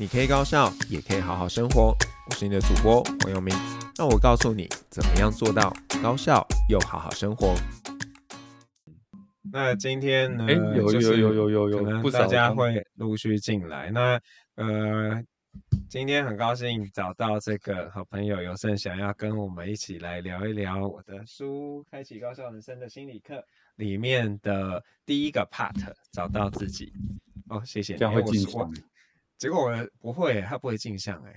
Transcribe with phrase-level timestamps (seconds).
[0.00, 1.94] 你可以高效，也可以好好生活。
[2.30, 3.54] 我是你的主播黄友明，
[3.98, 5.70] 那我告诉你怎么样做到
[6.02, 7.54] 高效又好好生活。
[9.52, 13.90] 那今天呢，有有有有有有，可能大家会陆续进来。
[13.90, 14.18] 那
[14.54, 15.22] 呃，
[15.90, 23.34] 今天很高兴找到这个好朋友尤胜想，要跟我们一起来聊一聊我的书《开启高效人生的心理课》
[23.76, 26.90] 里面的第一个 part，找到自己。
[27.50, 27.96] 哦，谢谢。
[27.96, 28.58] 这样会进行。
[29.40, 31.34] 结果我不会，他不会镜像，哎，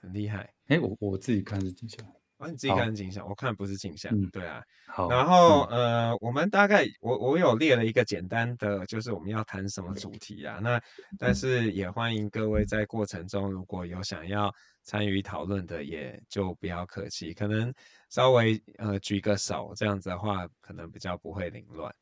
[0.00, 0.48] 很厉害。
[0.68, 4.62] 哎，我我自己看是镜像，啊，你自己看是镜像，我看不是镜像，嗯，对啊。
[4.86, 10.60] 好，然后呃，我们大概我我有列了一个简单的，就是我们要谈什么主题啊？
[10.62, 10.80] 那
[11.18, 17.74] 但是也欢迎各位在过程中如果有想要参与讨论的，也就不要客气，可能
[18.08, 21.92] 稍微呃举个手，这样子的话可能比较不会凌乱。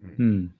[0.00, 0.14] 嗯。
[0.18, 0.52] 嗯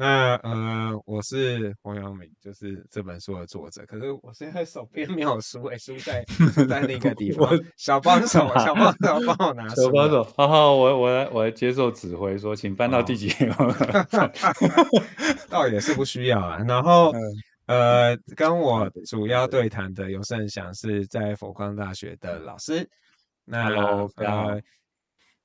[0.00, 3.84] 那呃，我是黄阳明，就是这本书的作者。
[3.84, 6.24] 可是我现在手边没有书，哎，书在
[6.68, 7.50] 在另一个地方。
[7.76, 9.82] 小帮手， 小帮手，帮我拿书。
[9.82, 13.28] 小帮手，好好，我我来我来接受指挥，说请搬到第几
[15.50, 16.58] 倒也是不需要啊。
[16.68, 17.12] 然后
[17.66, 22.88] 呃，跟我主要对谈的尤胜祥是在佛光大学的老师。
[23.44, 23.68] 那
[24.14, 24.62] 呃，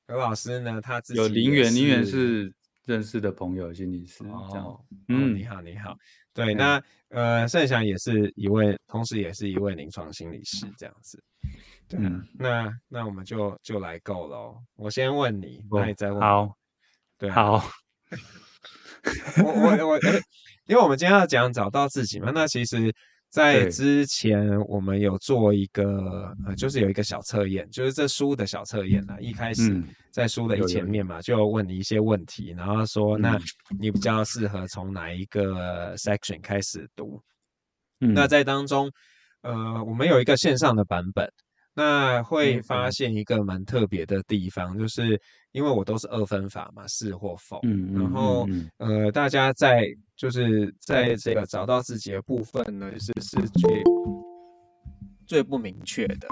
[0.09, 2.53] 尤老师呢，他自己有林园，林园是。
[2.85, 4.65] 认识的朋友，心理师这样。
[4.65, 5.95] 哦，嗯，你好，你好。
[6.33, 11.23] 对，那呃，盛祥也是一位，同时也是一位临床心理师，这样子。
[11.87, 14.55] 对，嗯，那那我们就就来够了。
[14.75, 16.19] 我先问你，那你再问。
[16.21, 16.55] 好，
[17.17, 17.63] 对，好。
[19.43, 19.99] 我我我，
[20.67, 22.93] 因为我们今天要讲找到自己嘛，那其实。
[23.33, 29.15] 在之前，我们有做一个呃，就是有一个小测验，就是这书的小测验呢。
[29.19, 29.83] 一开始
[30.13, 33.37] 在书的一前面嘛，就问你一些问题，然后说，那
[33.79, 37.19] 你比较适合从哪一个 section 开始读？
[37.97, 38.91] 那在当中，
[39.41, 41.27] 呃，我们有一个线上的版本。
[41.75, 45.19] 那会发现一个蛮特别的地方，就是
[45.53, 47.59] 因为我都是二分法嘛，是或否。
[47.63, 48.47] 嗯，然后
[48.77, 53.83] 呃，大家在就是在这个找到自己的部分呢，是是最
[55.25, 56.27] 最不明确的，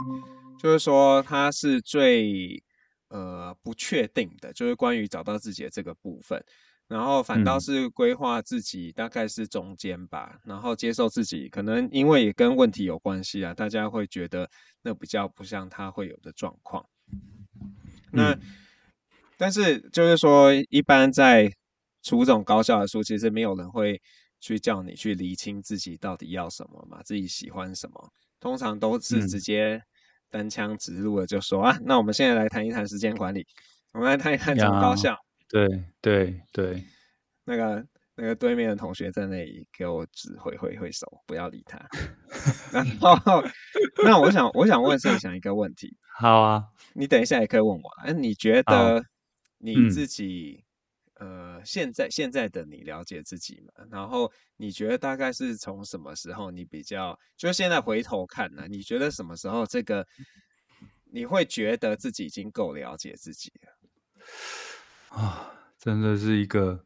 [0.59, 2.61] 就是说它是最
[3.11, 6.43] 呃不确定的，就是关于找到自己的这个部分。
[6.87, 14.49] 然后反倒是规划自己大概是中间吧，嗯、然后接受自己，可能因为也跟问题有关系啊，大家会觉得
[14.81, 16.85] 那比较不像他会有的状况。
[18.11, 18.41] 那、嗯、
[19.37, 21.49] 但是就是说，一般在
[22.03, 24.01] 出这种高效的书，其实没有人会
[24.41, 29.81] 去叫你去厘清自己到底要什么嘛，自己喜欢什么，通常都是直接
[30.31, 33.45] 单枪直入的就说、嗯、啊，那我们现在来谈一谈时间管理，
[33.91, 35.15] 我们来谈一谈怎么高效。
[35.49, 35.67] 对
[36.01, 36.83] 对对，
[37.43, 41.77] 那个那个对面的同学在那里给我指挥挥挥手，不要理他。
[42.71, 43.43] 然后，
[44.05, 45.97] 那我想我想问盛祥一个问题。
[46.17, 47.89] 好啊，你等一下也可以问我。
[48.03, 49.03] 哎，你觉得
[49.57, 50.63] 你自己、嗯、
[51.21, 53.85] 呃，现在现在的你了解自己吗？
[53.91, 58.65] 然后你觉得大概是从什么时候你比较，就现在回头看呢？
[58.67, 60.03] 你觉得什么时候这个
[61.11, 65.19] 你会觉得自己已经够了解自己了？
[65.19, 66.83] 啊，真的是一个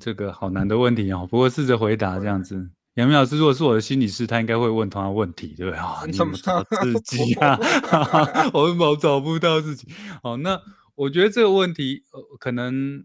[0.00, 1.24] 这个好难的问题哦。
[1.30, 2.56] 不过试着回答这样子，
[2.94, 6.02] 杨明老师如果是我的心理师，他应该会问同样问题，对不对啊？
[6.10, 7.56] 你怎么找自己啊？
[8.52, 9.86] 我怎么找不到自己？
[10.24, 10.60] 好，那
[10.96, 13.04] 我觉得这个问题，呃，可能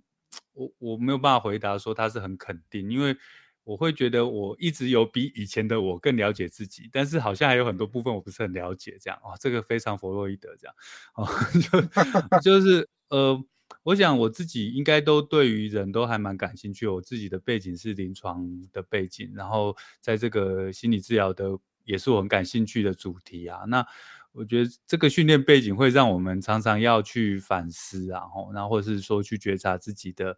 [0.54, 3.16] 我我没有办法回答说他是很肯定，因为
[3.64, 10.76] 我会觉得我一直有比以前的我更了解自己，但是好像还有很多部分我不是很了解，这样哦，这个非常弗洛伊德这样
[11.16, 11.28] 哦，
[12.40, 13.44] 就 就是呃。
[13.84, 16.88] 我想我自己应该都对于人都还蛮感兴趣。
[16.88, 23.64] 我自己的背景是临床的背景，然后在这个心理治疗的也是我很感兴趣的主题啊。
[23.68, 23.86] 那
[24.32, 28.22] 我觉得这个训练背景会让我们常常要去反思啊，
[28.54, 30.38] 然后或者是说去觉察自己的，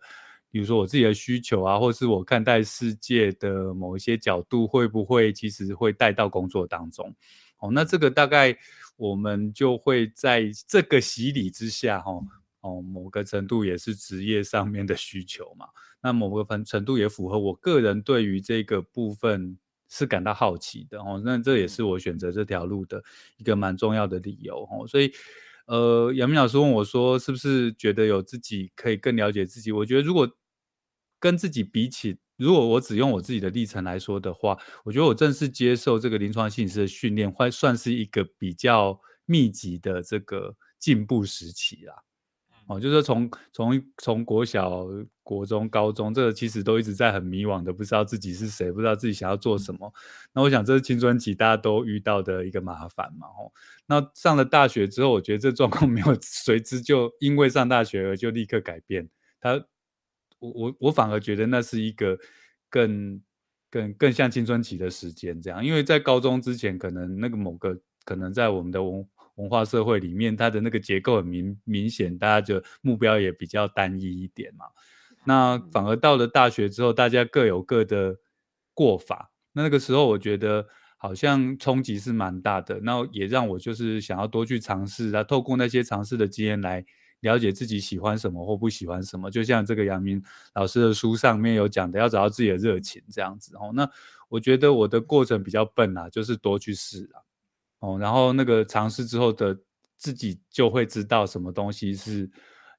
[0.49, 7.13] 比如说我自己的需求啊，或是我看待世界的某一些角度，会不会其实会带到工作当中？
[7.59, 8.57] 哦，那这个大概
[8.95, 12.11] 我们就会在这个洗礼之下，哈。
[12.61, 15.65] 哦，某个程度也是职业上面的需求嘛。
[16.01, 19.57] 那某个分程度也符合我个人对于这个部分
[19.89, 21.21] 是感到好奇的哦。
[21.25, 23.03] 那这也是我选择这条路的
[23.37, 24.87] 一个蛮重要的理由哦。
[24.87, 25.11] 所以，
[25.65, 29.71] 呃，杨明老师问我说，是不是觉得有自己可以更了解自己？
[29.71, 30.29] 我觉得如果
[31.19, 41.93] 跟自己比起，如果我只用我自己的历程来说的话，我觉得我正式接受这个临床心理师的训练，会算是一个比较密集的这个进步时期啦。
[42.69, 44.85] 哦，就是从从从国小、
[45.23, 49.91] 国中、高中，这个其实都一直在很迷惘的，不知道自己是谁，不知道自己想要做什么。
[50.33, 53.25] 那我想这是青春期大家都遇到的一个麻烦嘛。
[53.25, 53.51] 哦，
[53.87, 59.09] 那上了大学之后，我觉得这状况 没有随之就因为上大学而就立刻改变。
[59.41, 59.53] 他，
[60.37, 62.15] 我我我反而觉得那是一个
[62.69, 63.19] 更
[63.71, 67.75] 更更像青春期的时间这样，因为在高中之前，可能那个某个
[68.05, 69.03] 可能在我们的文。
[69.39, 74.65] 文化社会里面，它的那个结构很明明显，大家就目标也比较单一一点嘛。
[75.25, 78.17] 那反而到了大学之后，大家各有各的
[78.73, 79.31] 过法。
[79.53, 82.79] 那那个时候，我觉得好像冲击是蛮大的。
[82.81, 86.85] 那也让我就是想要多去尝试啊，透过那些尝试的经验来
[87.21, 89.31] 了解自己喜欢什么或不喜欢什么。
[89.31, 90.21] 就像这个杨明
[90.53, 93.71] 老师的书上面有讲的，要找到自己的热情这样子哦。
[93.73, 93.89] 那
[94.27, 97.23] 我觉得我的过程比较笨啊，就是多去试啊。
[97.79, 99.57] 哦，然后那个尝试之后的
[99.97, 102.29] 自己就会知道什么东西是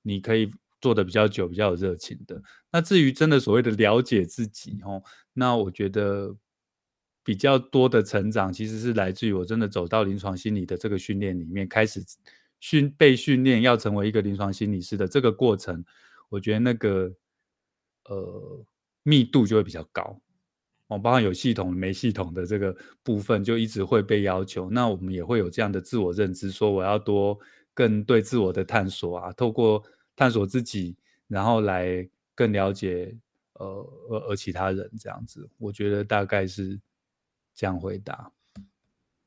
[0.03, 0.51] 你可以
[0.81, 2.43] 做的比较久、比较有热情的。
[2.71, 5.03] 那至于真的所谓的了解自己，哦，
[5.33, 6.35] 那我觉得
[7.23, 12.05] 比较多的成长其实是来自于我真的走到临床心理的这个训练里面，开始
[12.61, 15.85] 训被训练要成为一个临床心理师的这个过程，
[16.29, 17.11] 我觉得那个
[18.05, 18.65] 呃
[19.03, 20.21] 密度就会比较高。
[20.91, 24.69] 哦，包括有系统没系统的这个部分，就一直会被要求。
[24.69, 27.39] 那我们也会有这样的自我认知，说我要多
[27.73, 29.81] 更对自我的探索啊，透过
[30.17, 30.97] 探索自己，
[31.29, 33.17] 然后来更了解
[33.53, 33.67] 呃
[34.09, 35.49] 呃呃其他人这样子。
[35.59, 36.81] 我觉得大概是
[37.55, 38.33] 这样回答。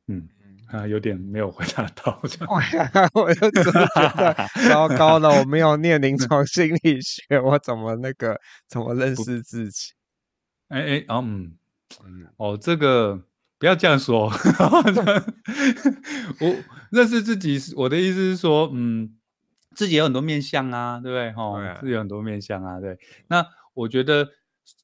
[0.08, 0.28] 嗯
[0.68, 2.20] 啊，有点没有回答到。
[2.22, 4.36] 我就真的觉得
[4.68, 8.38] 糟糕了，我没有念临床心理学，我怎么那个
[8.68, 9.94] 怎么认识自己？
[10.74, 11.54] 哎哎，哦嗯，
[12.38, 13.22] 哦，这个
[13.60, 14.26] 不要这样说。
[16.42, 16.56] 我
[16.90, 19.16] 认识自己，我的意思是说，嗯，
[19.76, 21.32] 自己有很多面相啊，对不对？
[21.34, 22.98] 哈、哦，自己有很多面相啊，对。
[23.28, 24.32] 那我觉得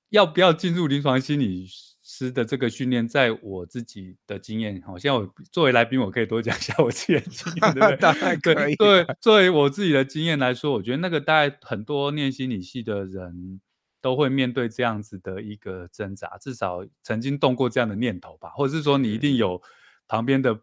[0.10, 1.66] 要不要进入临床心理
[2.04, 7.98] 师的这个训练，在我自己的经验，好像我作为来宾，我可以多讲一下我自己的经验，对不对？
[8.02, 8.76] 当然可以。
[8.76, 13.60] 对，作为我自己的经验来说，我觉得那个大概很多念心理系的人。
[14.02, 19.62] 都会面对这样子的一个挣扎，至少曾经动过这样的念头吧，或者是说你一定有
[20.08, 20.62] 旁边的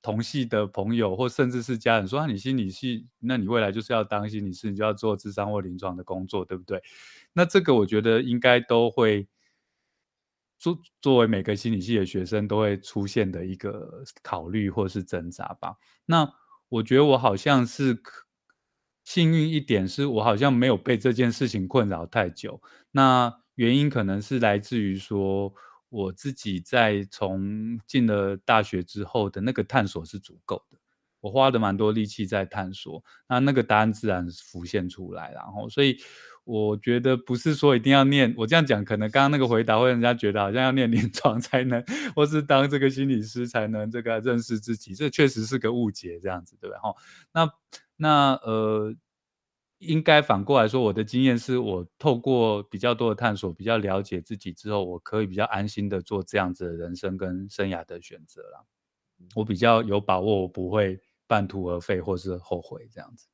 [0.00, 6.82] 同系的朋友，或甚至是家人说啊，你心理系，那你未来就是要当心理师，你就要做智商或临床的工作，对不对？
[7.32, 9.28] 那这个我觉得应该都会
[10.58, 15.76] 作作为每个心理系的学生都会出现的一个考虑或是挣扎吧。
[16.06, 16.32] 那
[16.68, 18.02] 我觉得我好像是。
[19.08, 22.60] 幸运一点是我好像没有被这件事情困扰太久，
[22.90, 25.50] 那原因可能是来自于说
[25.88, 30.76] 我自己在从进了大学之后的那个探索是足够的，
[31.22, 35.96] 我花了蛮多力气在探索，那那个答案自然浮现出来，然后所以
[36.44, 41.82] 我觉得不是说一定要念，我这样讲可能刚刚那个回答会让人家觉得好像要念临床才能，
[42.14, 46.76] 或是当这个心理师才能这个认识自己，这确实是个误解，这样子对吧？
[46.82, 46.94] 哈，
[47.32, 47.50] 那。
[47.98, 48.94] 那呃，
[49.78, 58.66] 应该反过来说，我的经验是我透过比较多的探索，比较了解自己之后，我可以比较安心的做这样子的人生跟生涯的选择了。
[59.34, 63.26] 我比较有把握，我不会半途而废或是后悔这样子。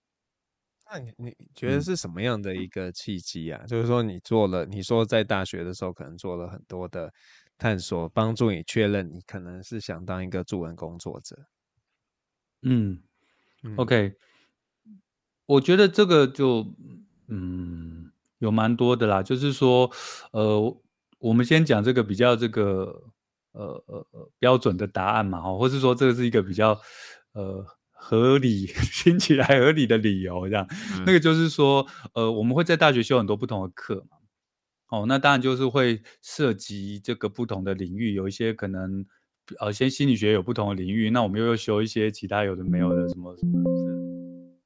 [0.90, 3.61] 那你你觉得是什么样的一个契机啊？
[3.64, 7.12] 嗯、就是说你做了，你说在大学的时候可能做了很多的
[7.59, 11.47] 探索，帮助你确认你可能是想当一个助人工作者。
[12.62, 13.02] 嗯，
[13.62, 14.14] 嗯，OK。
[15.46, 16.66] 我觉得这个就
[17.28, 19.90] 嗯有蛮多的啦，就是说
[20.32, 20.76] 呃
[21.18, 23.02] 我们先讲这个比较这个
[23.52, 26.78] 呃呃呃标准的答案嘛哦，或是说这个是一个比较
[27.32, 28.66] 呃合理
[29.02, 34.18] 听起来合理的理由这样，嗯、那个就是说呃我们会在大学修很多不同的课嘛，
[34.90, 39.06] 哦那当然就是会涉及这个不同的领域，有一些可能
[39.60, 43.93] 呃先心理学有不同的领域，那我们又要修一些其他有的没有的什么什么。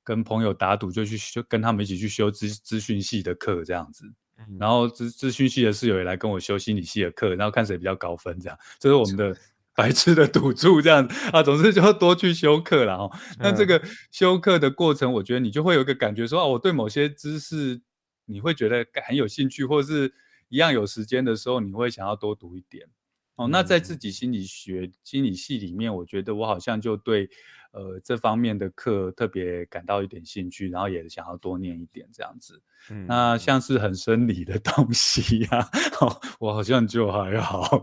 [0.09, 4.11] 跟朋友打赌，就去修，跟他们一起去修资资讯系的课，这样子。
[4.59, 8.59] 然后资资讯系的室友也来跟我修心理系的课，然后看谁比较高分，这样。
[8.79, 9.37] 这是我们的
[9.77, 11.43] 白痴的赌注，这样啊。
[11.43, 13.21] 总之就要多去修课了哈。
[13.39, 17.79] 那这个修课的过程，我觉得你就会有一个感觉说，说哦，我对某些知识
[18.25, 20.11] 你会觉得很有兴趣，或者是
[20.49, 22.89] 一样有时间的时候，你会想要多读一点。
[23.35, 27.29] 哦，那在自己心理学心理系里面，我觉得我好像就对。
[27.73, 32.61] 呃，这方面的课特别感到一点兴趣，然后也想要多念一点这样子。
[32.91, 35.69] 嗯，那像是很生理的东西呀、啊
[36.01, 37.81] 哦，我好像就还好，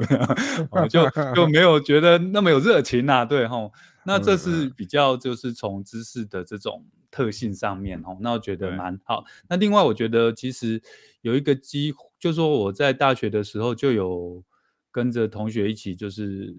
[0.72, 3.25] 我就就没有觉得那么有热情呐、啊。
[3.25, 3.72] 对哈、哦，
[4.06, 9.24] 那这是比较就是从知识的这种特性上面哦，那我觉得蛮好。
[9.48, 10.82] 那另外我觉得其实
[11.22, 14.44] 有一个机会，就是说我在大学的时候就有
[14.92, 16.56] 跟着同学一起，就是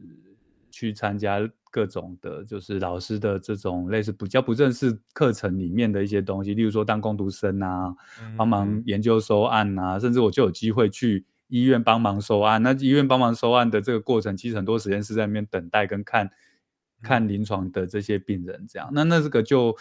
[0.71, 1.40] 去参加
[1.76, 7.95] 各种的，就是老师的这种类似比较不正式课程里面的一些东西，例如说当工读生啊，
[8.35, 11.26] 帮忙研究收案啊，甚至我就有机会去。
[11.49, 16.28] 医院帮忙收案，那医院帮忙收案的这个过程，其实很多时间是在那边等待跟看，
[17.02, 18.90] 看临床的这些病人这样。
[18.92, 19.73] 那那这个就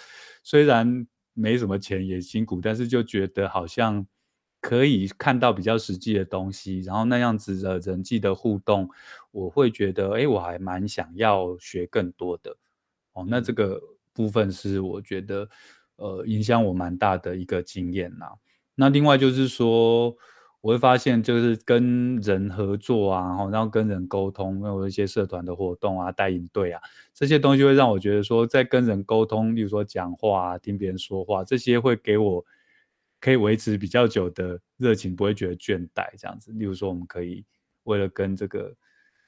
[0.44, 4.06] 虽然没什么钱也辛苦，但是就觉得好像
[4.68, 8.90] 可以看到比较实际的东西，然后那样子的人际的互动，
[9.32, 12.58] 我会觉得，哎，我还蛮想要学更多的。
[13.14, 13.80] 哦，那这个
[14.14, 15.48] 部分是我觉得，
[15.98, 18.26] 呃，影响我蛮大的一个经验呐。
[18.76, 20.16] 那另外就是说。
[20.62, 26.82] 我会发现，就是跟人合作啊，然后跟人沟通，有一些社团的活动啊，带领队啊，
[27.14, 32.44] 这些东西会让我觉得说，在跟人沟通，例如说讲话啊，听别人说话，这些会给我
[33.26, 36.52] 可以维持比较久的热情，不会觉得倦怠这样子。
[36.52, 37.44] 例如说，我们可以
[37.86, 38.76] 为了跟这个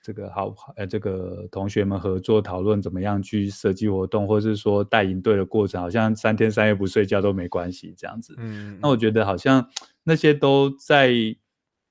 [0.04, 8.36] 这个好呃这个同学们合作讨论怎么样去设计活动，或者是说带营队的过程，好像三天三夜不睡觉都没关系这样子。
[8.38, 9.68] 嗯，那我觉得好像。
[10.10, 11.12] 那些都在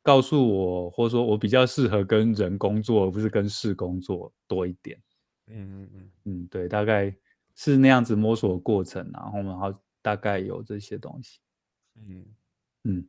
[0.03, 4.97] 告诉我，或者说我比较适合跟人工作，而不是跟事工作多一点。
[5.49, 7.15] 嗯嗯嗯嗯，对，大概
[7.55, 9.71] 是那样子摸索的过程，然后然后
[10.01, 11.41] 大概有这些东西。
[11.97, 12.27] 嗯
[12.85, 13.09] 嗯，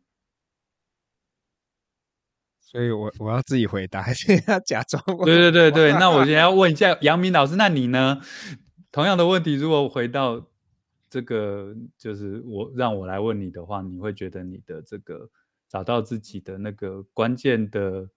[2.59, 5.03] 所以我我要自己回答，还 是要假装？
[5.25, 8.21] 对对对对，那我 先要问一下杨明老师，那你呢？
[8.91, 10.47] 同样的问题，如果回到。
[11.09, 15.29] 这个就是我让我来问你的话，你会觉得你的这个
[15.69, 18.09] 找到自己的那个关键的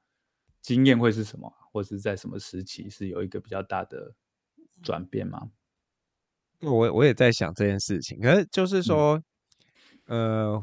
[0.60, 4.12] 经验会是什么，或是在什么时期是有一个比较大的
[4.82, 5.52] 转变吗？
[6.62, 9.24] 我我也在想这件事情，可是就是说，嗯、
[10.10, 10.60] 呃，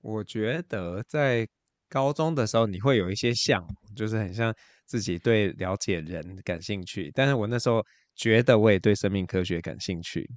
[0.00, 1.46] 我觉得在
[1.88, 3.64] 高中的时候，你会有一些像，
[3.94, 4.52] 就是很像
[4.86, 7.80] 自己对了解人感兴趣，但是我那时候
[8.16, 10.28] 觉得我也对生命科学感兴趣。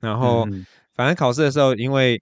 [0.00, 0.44] 然后，
[0.94, 2.20] 反正考试的时候，因为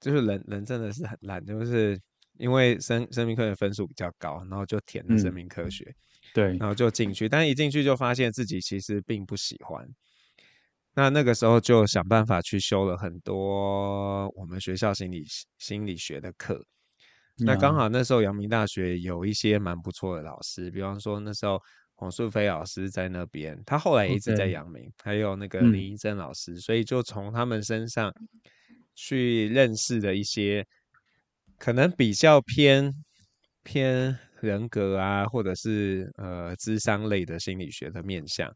[0.00, 2.00] 就是人人真的是很烂，就是
[2.38, 5.94] 因为生生命科学分数比较高，然后就填了生命科学，嗯、
[6.32, 9.86] 对，然后就进去，但一进去就发现自己其实并不喜欢。
[10.94, 15.24] 那那个时候就想办法去修了很多我们学校心理
[15.58, 16.64] 心理学的课。
[17.38, 21.60] 那刚好那时候阳明大学有一些蛮不错的老师，比方说那时候。
[21.94, 28.12] 黄素菲老师在那边，他后来一直在阳明.还有那个林一珍老师，嗯、所以就从他们身上
[28.96, 30.66] 去认识的一些
[31.58, 32.92] 可能比较偏
[33.62, 38.52] 偏人格啊，或者是呃智商类的心理学的面向。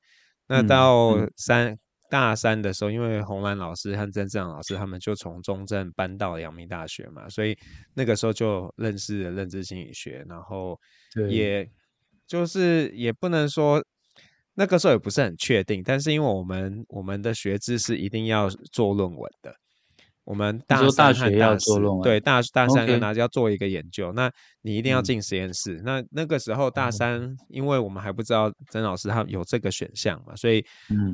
[0.49, 1.78] 那到三、嗯、
[2.11, 7.57] 大三的时候，因为红兰老师和曾志阳老师他们就从中正搬到阳明大学嘛，所以
[7.95, 10.79] 那个时候就认识了认知心理学，然后
[11.29, 11.69] 也。
[12.29, 13.81] 就是也不能说
[14.55, 19.55] 那个时候也不是很确定，但是因为我们我们的学制是一定要做论文的，
[20.26, 24.30] 我们大三和大四对大大三跟大家要做一个研究.那
[24.61, 25.76] 你一定要进实验室。
[25.76, 30.62] 嗯、那那个时候大三，因为我们还不知道曾老师他有这个选项嘛，所以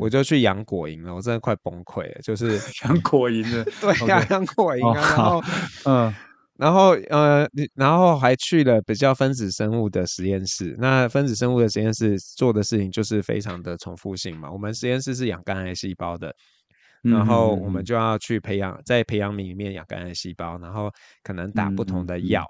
[0.00, 5.42] 我就去杨果营了，我真的快崩溃了，就是 杨果营的， 对呀，杨果营啊，然后
[5.84, 6.14] 嗯。
[6.58, 10.76] 然后呃，然后还去了比较分子生物的实验室。
[10.78, 14.52] 那分子生物的实验室做的事情就是非常的重复性嘛。
[14.52, 16.32] 我们实验室是养肝癌细胞的，
[17.02, 20.90] 然后我们就要去培养，在培养皿里面养肝癌细胞，然后
[21.22, 22.44] 可能打不同的药，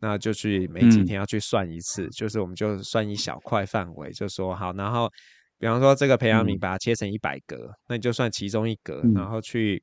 [0.00, 5.10] 那就去每几天要去算一次，就是我们就算一小块范围，就说好，然后
[5.58, 9.82] 比方说这个培养皿把它切成一百格，那你就算其中一格，然后去。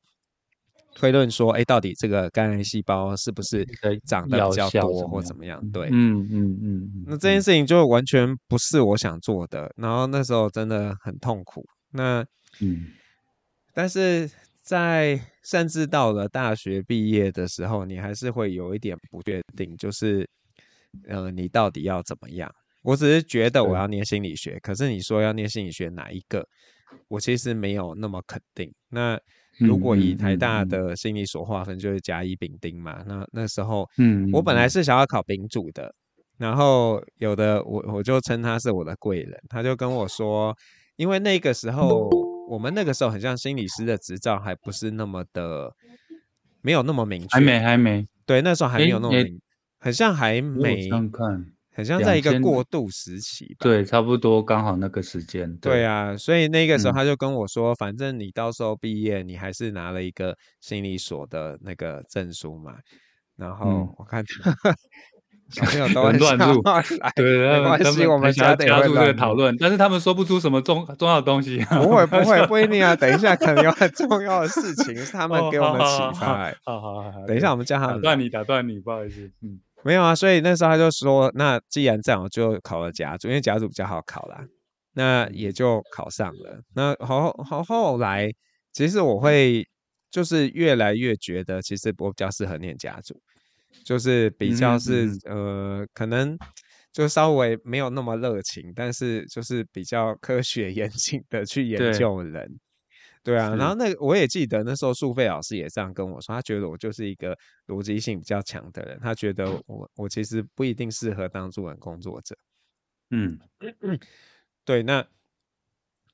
[0.94, 3.66] 推论说，哎，到底这个肝癌细胞是不是
[4.06, 5.58] 长得比较多或怎么样？
[5.72, 7.04] 对，嗯嗯嗯。
[7.08, 11.66] 那这件事情就完全不是我想做的，然后那时候真的很痛苦。
[11.92, 12.20] 那
[12.60, 12.88] 嗯，
[13.74, 14.30] 但是
[14.62, 20.28] 在甚至到了大学毕业的时候，你还是会有一点不确定，就是
[21.08, 22.54] 呃，你到底要怎么样？
[22.84, 26.46] 我只是觉得我要念心理学，可是你说要念心理学哪一个，
[27.08, 28.72] 我其实没有那么肯定。
[28.90, 29.20] 那
[29.60, 33.04] 如果以台大的心理所划分，就是甲乙丙丁嘛。
[33.06, 35.94] 那那时候，嗯，我本来是想要考丙组的，
[36.38, 40.56] 然后有的我我就称他是我的贵人，他就跟我说，
[40.96, 42.10] 因为那个时候
[42.52, 45.74] 我们那个时候很像心理师的执照还不是那么的，
[46.62, 49.40] 没有那么明确，还没还没，对，那时候还没有那么明，
[49.80, 50.90] 很像还没，
[51.74, 53.56] 很像在一个过渡时期。
[53.58, 55.50] 对，差不多刚好那个时间。
[55.60, 62.76] 对，对啊，所以那个时候他就跟我说，嗯、反正你到时候毕业，你还是拿了一个心理所的那个证书嘛。
[63.38, 64.22] 然后我看。
[64.28, 64.76] 嗯
[65.52, 66.62] 小朋友都很乱入，
[67.16, 71.64] 对，没关系，我们加加入这个讨论，但是他们说不出什么重重要的东西。
[71.70, 72.96] 不会，不会，不一定啊。
[72.96, 76.52] 等一下，可能有很重要的事情是他们 给我们启发。
[76.64, 77.96] 好好好，等一下我们叫他们。
[77.96, 79.30] 打断你，打断你，不好意思。
[79.42, 80.16] 嗯，没有啊。
[80.16, 84.46] 所以那时候他就说，那既然这样，我就考了甲组，因为甲组比较好考啦。
[84.94, 86.62] 那也就考上了。
[86.76, 88.32] 那后后后来，
[88.74, 89.66] 其实我会
[90.10, 93.20] 就是越来越觉得，其实我比较适合念甲组。
[93.84, 96.38] 就是比较是呃，可能
[96.92, 102.60] 就稍微没有那么热情，但是就是比较科学严谨的去研究人，
[103.24, 103.56] 对，啊。
[103.56, 107.38] 然后那我也记得那时候苏菲老师也这样跟我说，他觉得我就是一个
[107.68, 112.36] 逻辑性比较强的人，他觉得我我其实不一定适合当助人工作者。
[113.12, 113.40] 嗯，
[114.66, 114.84] 对。
[114.84, 115.06] 那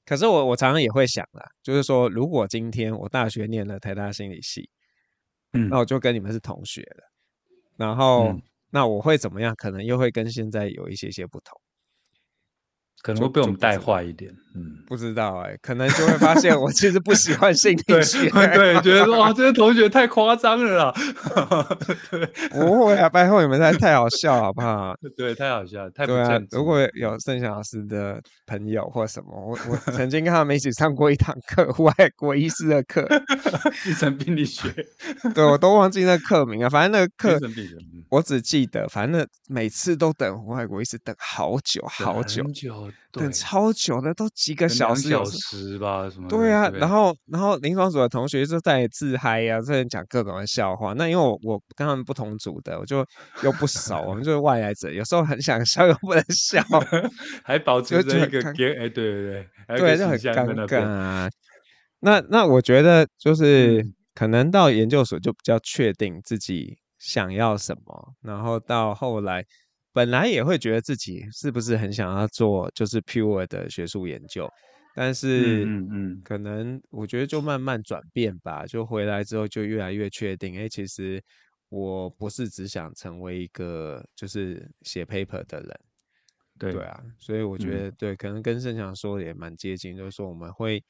[0.05, 4.69] 可是我我常常也会想啦，就是说如果今天我大学念了台大心理系，
[5.53, 7.03] 嗯，那我就跟你们是同学了。
[7.77, 8.41] 然后，嗯、
[8.72, 9.55] 那我会怎么样？
[9.55, 11.60] 可能又会跟现在有一些些不同。
[13.03, 20.93] 可能会被我们带坏一点，嗯，不知道哎、欸，可能就会发现我其实不喜欢心理学， 对，觉得说哇，这些同学太夸张了啦，
[22.09, 24.95] 对，不会啊，拜托你们太太好笑好不好？
[25.15, 26.39] 对，太好笑，太对啊。
[26.51, 33.07] 如果有盛翔老师的朋友或什么，我我曾经跟他们一起上过一堂课， 外国医师的课，
[33.83, 34.73] 精神病理学，
[35.35, 37.39] 对我都忘记那课名啊，反正那个课
[38.09, 42.43] 我只记得，反正每次都等外国医师等好久好久。
[43.11, 46.30] 等超久的，都几个小时，小时吧，什么？
[46.30, 50.94] 对啊，然后，然后临床组的同学就在自嗨呀，在讲各种的笑话。
[50.94, 53.06] 那因为我我跟他们不同组的，我就
[53.44, 56.63] 又不熟，我们就是外来者，有时候很想笑又不能笑，
[57.44, 61.30] 还保持着一个哎，对对对，对，就很尴尬啊。
[62.00, 63.86] 那那我觉得就 是
[64.16, 69.44] 可能到研究所就比较确定自己想要什么，然后到后来。
[69.98, 74.48] 本来也会觉得自己是不是很想要做就是 pure 的学术研究，
[74.94, 81.20] 但是嗯嗯，可能我觉得就慢慢转变吧，就回来之后就越来越确定，哎，其实
[81.70, 85.79] 我不是只想成为一个就是写 paper 的人，
[86.60, 90.83] 对对啊，所以我觉得对，可能跟盛强说的也蛮接近，就是说我们会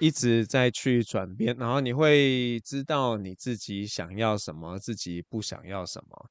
[0.00, 6.30] 一直在去转变，然后你会知道你自己想要什么，自己不想要什么。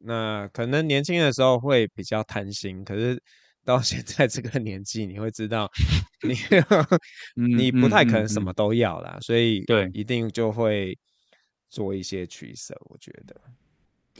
[0.00, 3.22] 那可能年轻的时候会比较贪心，可是
[3.64, 5.70] 到现在这个年纪，你会知道
[7.36, 10.98] 你你不太可能什么都要啦，所以对，一定就会
[11.68, 12.74] 做一些取舍。
[12.88, 13.36] 我觉得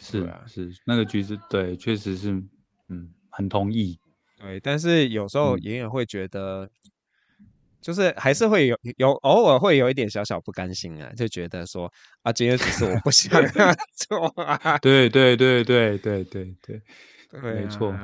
[0.01, 2.31] 是啊，是那个橘子，对，确实是，
[2.89, 3.99] 嗯，很同意。
[4.39, 6.71] 对，但是有时候也也会觉得。
[7.81, 11.91] 就是还是会有有偶尔会有一点小小不甘心啊，就觉得说
[12.23, 13.43] 啊，今天只是我不想
[13.97, 14.79] 做啊。
[14.83, 16.83] 对对对对对对对，
[17.41, 17.95] 没错。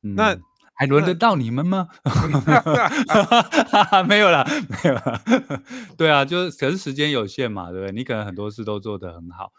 [0.00, 0.36] 那
[0.74, 1.86] 还轮得到你们吗？
[4.08, 4.44] 没有啦，
[4.82, 5.22] 没有啦。
[5.96, 7.92] 对啊，就是可是时间有限嘛，对不对？
[7.92, 9.52] 你可能很多事都做得很好。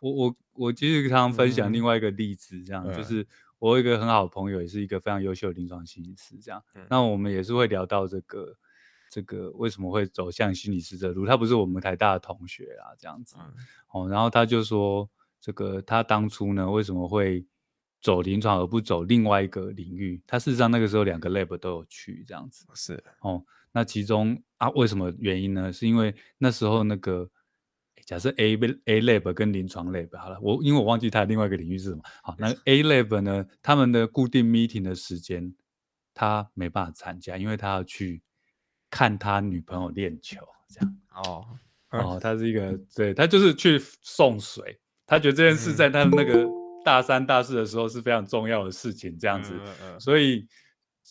[0.00, 3.26] 我我我其实常常分享另外一个例子，这样就是
[3.58, 6.62] 我有一个很好的朋友，也是一个非常优秀的临床心理师，这样。
[6.88, 8.54] 那我们也是会聊到这个。
[9.10, 11.26] 这个为什么会走向心理师这路？
[11.26, 13.34] 他不是我们台大的同学啊，这样子。
[13.88, 17.44] 哦，然后他就说，这个他当初呢，为什么会
[18.00, 20.22] 走临床而不走另外一个领域？
[20.28, 22.64] 他事实上那个时候两个 lab 都有去，这样子。
[22.72, 25.72] 是哦，那其中啊，为什么原因呢？
[25.72, 27.28] 是因为那时候那个
[28.06, 32.02] 假设 A A lab 跟临床 lab 好了，我因为我忘记他的另外一个领域是什么。
[32.22, 35.52] 好，那 A lab 呢，他们的固定 meeting 的时间
[36.14, 38.22] 他没办法参加，因为他要去。
[38.90, 40.96] 看他女朋友练球，这样。
[41.14, 41.46] 哦。
[41.92, 46.48] 哦，他是一个对，他就是去送水，他觉得这件事在他那个
[46.84, 49.58] 大三大四的时候是非常重要的事情，这样子，
[49.98, 50.46] 所以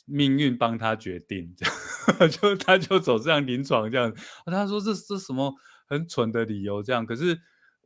[0.05, 4.15] 命运帮他决定，这样 就他就走这样临床这样，
[4.45, 5.53] 他说这这什么
[5.85, 7.37] 很蠢的理由这样，可是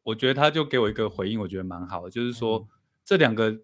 [0.04, 2.68] 我觉得他就给我一个回应，我觉得蛮好的，就是说
[3.04, 3.60] 这两个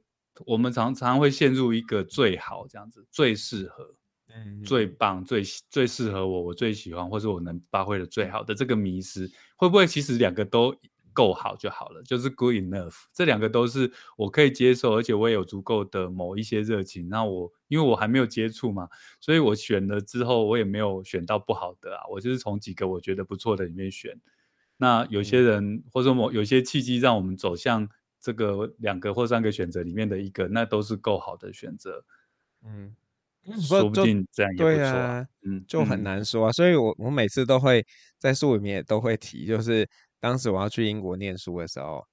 [0.48, 3.94] 我们常常会陷入一个最好这样子，最适合。
[4.66, 10.76] 最棒、最最适合我，我最喜欢，或是我能发挥的最好的这个迷失，会不会其实两个都
[11.14, 12.02] 够好就好了？
[12.04, 17.10] 就是 good enough，这两个都是我可以接受，而且我也有足够的某一些热情。
[17.10, 18.88] 那我因为我还没有接触嘛，
[19.20, 22.08] 所以我选了之后，我也没有选到不好的啊。
[22.10, 24.20] 我就是从几个我觉得不错的里面选。
[24.78, 27.90] 那有些人或者某有些契机让我们走向
[28.22, 32.06] 这个两个或三个选择里面的一个，那都是够好的选择。
[32.64, 32.96] 嗯，
[33.58, 36.50] 说不定这样也不错、嗯，就很难说啊。
[36.50, 37.86] 嗯、所以我我每次都会
[38.18, 39.88] 在书里面也都会提，就是
[40.20, 42.04] 当时我要去英国念书的时候，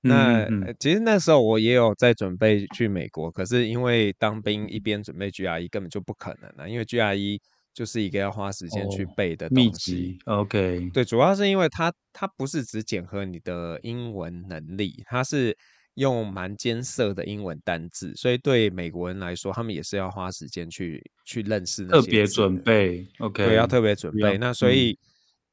[0.00, 7.38] 那、嗯嗯、其实那时候我也有在准备去美国，可是因为当兵一边准备 GRE 根本就不可能了、啊，因为 GRE
[7.74, 10.18] 就是一个要花时间去背的东西。
[10.26, 15.56] 哦、OK，对，主要是因为它它不是只检核你的英文能力，它是。
[15.94, 22.06] 用蛮艰涩的英文单字，所以对美国人来说，他们也是要花时间去去认识那些。
[22.06, 24.38] 特别准备，OK，对，要特别准备。
[24.38, 24.96] 那所以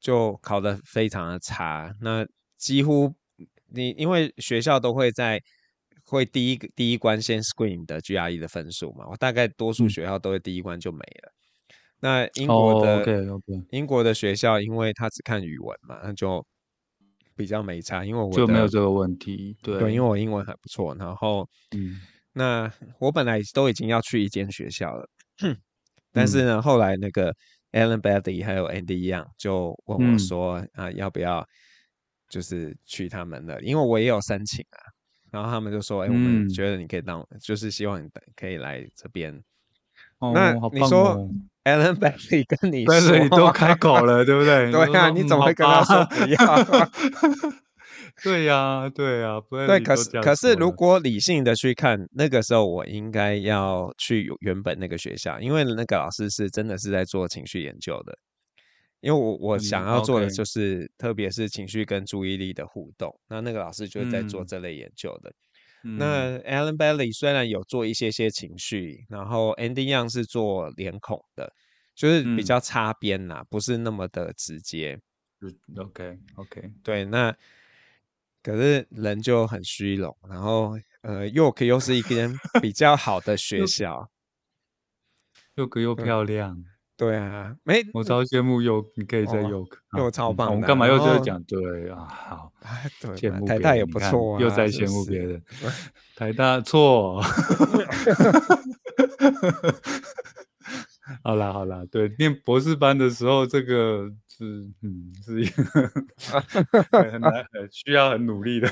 [0.00, 1.88] 就考得非常的差。
[1.88, 3.12] 嗯、那几乎
[3.66, 5.42] 你因为学校都会在
[6.04, 11.32] 会第一个第一关先 screen 的 GRE 的分数嘛，我大概多数学校都会第一关就没了。
[11.32, 13.66] 嗯、那英国的、oh, okay, okay.
[13.70, 16.46] 英国的学校，因为他只看语文嘛，那就。
[17.38, 19.56] 比较没差，因为我就没有这个问题。
[19.62, 20.92] 对，对，因为我英文还不错。
[20.96, 22.00] 然后，嗯，
[22.32, 25.08] 那我本来都已经要去一间学校了，
[26.12, 27.32] 但是呢，嗯、后来那个
[27.70, 31.46] Alan Badley 还有 Andy Young 就问我说：“嗯、啊，要不要
[32.28, 33.62] 就是去他们的？
[33.62, 34.82] 因为我也有申请啊。”
[35.30, 39.32] 然后他们就说：“哎、欸，我们觉得你可以当，嗯、就是希望你可以来这边。
[40.18, 41.10] 哦”那你说？
[41.10, 41.30] 哦
[41.64, 44.72] Alan Bailey 跟你 说，对，你都开口了，对不对？
[44.72, 46.64] 对啊，你怎么会跟他说不要？
[48.24, 49.78] 对呀，对呀，对。
[49.80, 58.16] 可是，可是如果理性的去看，那个时候我应该要去原本那个学校，因为那个老师是真的是在做情绪研究的。
[59.00, 63.14] 因为我我想要做的就是，特别是情绪跟注意力的互动。
[63.28, 65.30] 那那个老师就是在做这类研究的。
[65.82, 71.52] 那 Alan Bailey 虽然有做一些些情绪，然后 Andy Young 是做脸孔的，
[71.94, 74.98] 就是比较擦边啦，嗯、不是那么的直接。
[75.76, 77.32] OK OK，对，那
[78.42, 84.10] 可是人就很虚荣，然后呃，York 又是一间比较好的学 校
[85.54, 86.64] ，York 又漂亮。
[86.98, 89.64] 对啊，没，我超羡慕又，你可以在又，
[89.96, 90.50] 又超棒。
[90.50, 91.40] 我们干嘛又在讲？
[91.44, 92.52] 对啊，好，
[93.14, 95.40] 羡慕台大也不错，又在羡慕别人。
[96.18, 97.22] 台大错。
[101.22, 105.62] 好啦好啦，对，念博士班的时候，这个是嗯是一个
[107.10, 108.68] 很难很需要很努力的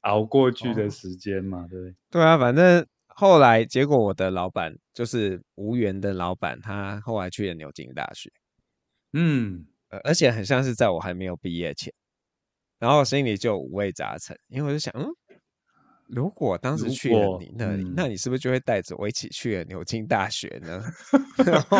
[0.00, 1.94] 熬过去的时间嘛，对。
[2.10, 2.86] 对啊，反正。
[3.18, 8.30] 后来，结果我的老板就是无缘的老板，他后来去了牛津大学，
[9.14, 9.64] 嗯，
[10.04, 11.90] 而且很像是在我还没有毕业前，
[12.78, 15.06] 然后心里就五味杂陈，因为我就想，嗯，
[16.08, 20.82] 如果当时去了你那里，嗯、那你是不是就会带着我一起去了牛津大学呢？
[21.46, 21.78] 然后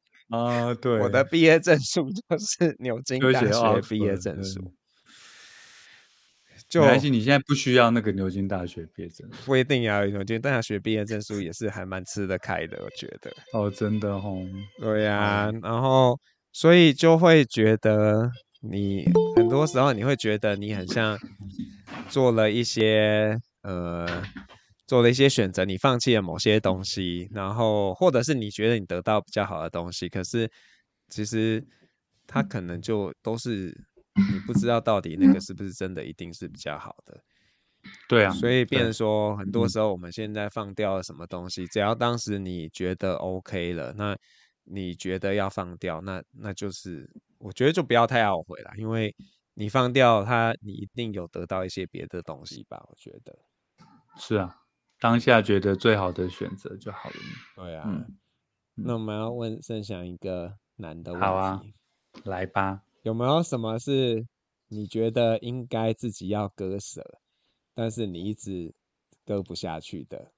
[0.34, 4.72] 啊，对，我的毕业证书就是牛津大学毕业证书。
[6.70, 13.32] 就没关系，你现在不需要那个牛津大学毕业证，不一定要牛津大学毕业证书，也是还蛮吃得开的，我觉得。
[13.52, 14.40] 哦，真的哦。
[14.78, 16.16] 对呀、然后
[16.52, 18.30] 所以就会觉得
[18.60, 19.04] 你
[19.34, 21.18] 很多时候你会觉得你很像
[22.08, 24.22] 做了一些呃
[24.86, 30.48] 做了一些选择，你放弃了某些东西，然后或者是你觉得你得到比较好的东西，可是
[31.08, 31.60] 其实
[32.28, 33.76] 它可能就都是。
[34.14, 37.22] 你不知道到底那个是不是真的一定是比较好的，
[38.08, 44.16] 对啊，所以变成说很多时候我们现在放掉了什么东西，只要当时你觉得 OK 了，那
[44.64, 49.14] 你觉得要放掉，那那就是我觉得就不要太懊悔了，因为
[49.54, 52.82] 你放掉它，你一定有得到一些别的东西吧？
[52.88, 53.38] 我觉得
[54.16, 54.62] 是啊，
[54.98, 57.16] 当下觉得最好的选择就好了。
[57.56, 58.18] 对啊，嗯，
[58.74, 61.62] 那我们要问盛祥一个难的问题，好啊，
[62.24, 62.82] 来吧。
[63.02, 64.26] 有没有什么是
[64.68, 67.18] 你觉得应该自己要割舍，
[67.74, 68.74] 但是你一直
[69.24, 70.32] 割不下去的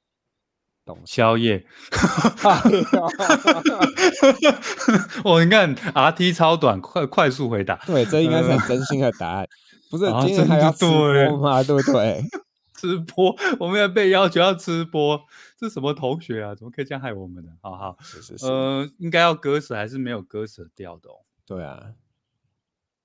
[0.84, 1.16] 东西？
[1.16, 1.66] 宵夜。
[5.24, 7.76] 我你看，RT 超短，快快速回答。
[7.86, 9.46] 对，这应该是很真心的答案。
[9.90, 11.62] 不是，今天还要吃播吗？
[11.62, 12.22] 对不对？
[12.78, 15.20] 吃播，我们要被要求要吃播，
[15.58, 16.54] 这什么同学啊？
[16.54, 17.52] 怎么可以这样害我们呢？
[17.60, 18.46] 好好，是是是。
[18.46, 21.14] 呃，应该要割舍，还是没有割舍掉的哦？
[21.46, 21.92] 对啊。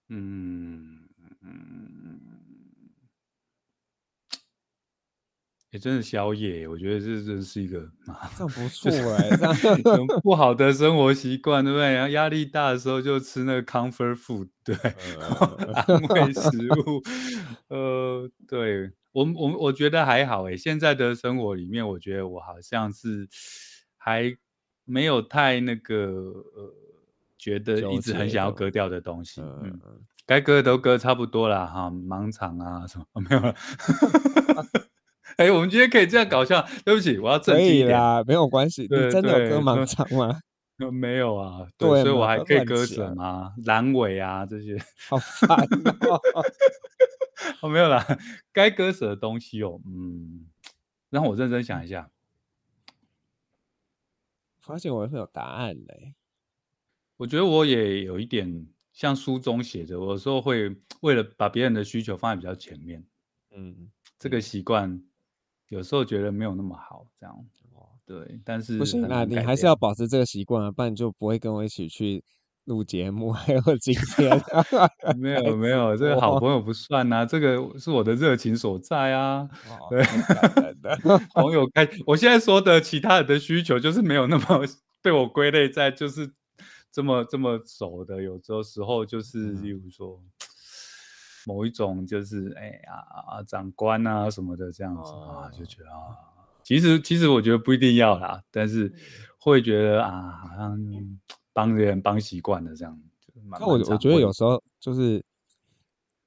[0.10, 1.00] 嗯
[1.42, 2.20] 嗯，
[5.72, 7.86] 也真的宵夜，我觉得这真是一个，
[8.38, 9.30] 这不错哎，
[10.24, 11.94] 不好的生活习惯，对不对？
[11.94, 14.76] 然后压力大的时候就吃那个 comfort food， 对，
[15.74, 17.04] 安慰食物。
[17.68, 23.28] 呃，对我我我觉得还好哎，现在的生活里面，我觉得我好像是
[23.98, 24.34] 还
[24.86, 26.06] 没有太那个
[26.56, 26.87] 呃。
[27.38, 29.80] 觉得一直很想要割掉的东西，嗯，
[30.26, 33.56] 该割的都割差不多了哈，盲肠啊什么 没有了，
[35.38, 36.66] 哎、欸，我们今天可以这样搞笑。
[36.84, 38.26] 对不起，我要正经一点。
[38.26, 38.84] 没有关系。
[38.84, 40.40] 你真的有割盲肠吗？
[40.92, 41.68] 没有啊。
[41.78, 43.54] 对，对所以我还可以割什么？
[43.64, 44.78] 阑尾啊，这些。
[45.10, 45.56] 好烦
[46.10, 46.20] 哦。
[47.62, 48.04] 哦，没有啦，
[48.52, 50.48] 该割舍的东西哦，嗯，
[51.12, 52.10] 让我认真想一下。
[54.60, 56.16] 发现我会有答案嘞。
[57.18, 63.04] 我觉得我也有一点像书中写的，我有时候会为了把别人的需求放在比较前面。
[63.56, 65.02] 嗯，这个习惯
[65.70, 67.36] 有时候觉得没有那么好，这样。
[68.06, 72.24] 对，但是不行那，你还是要保持这个习惯啊，不然就不会跟我一起去
[72.64, 74.42] 录节目，还有今天。
[75.20, 79.50] 没有没有，这个好朋友不算啊，这个是我的热情所在啊。
[79.90, 80.02] 对，
[81.36, 84.64] 朋友开，我现在说的其他人的需求，就是没有那么
[85.04, 86.32] 被我归类在就是
[86.98, 90.20] 这么这么熟的，有的时候就是，例如说。
[91.46, 92.94] 某一种就是哎呀
[93.26, 96.12] 啊，长官啊什么的这样子啊，就觉得啊，
[96.62, 98.94] 其实其实我觉得不一定要啦，但是
[99.40, 100.78] 会觉得啊，好像
[101.54, 103.02] 帮人帮习惯了这样。
[103.50, 105.24] 那我我觉得有时候就是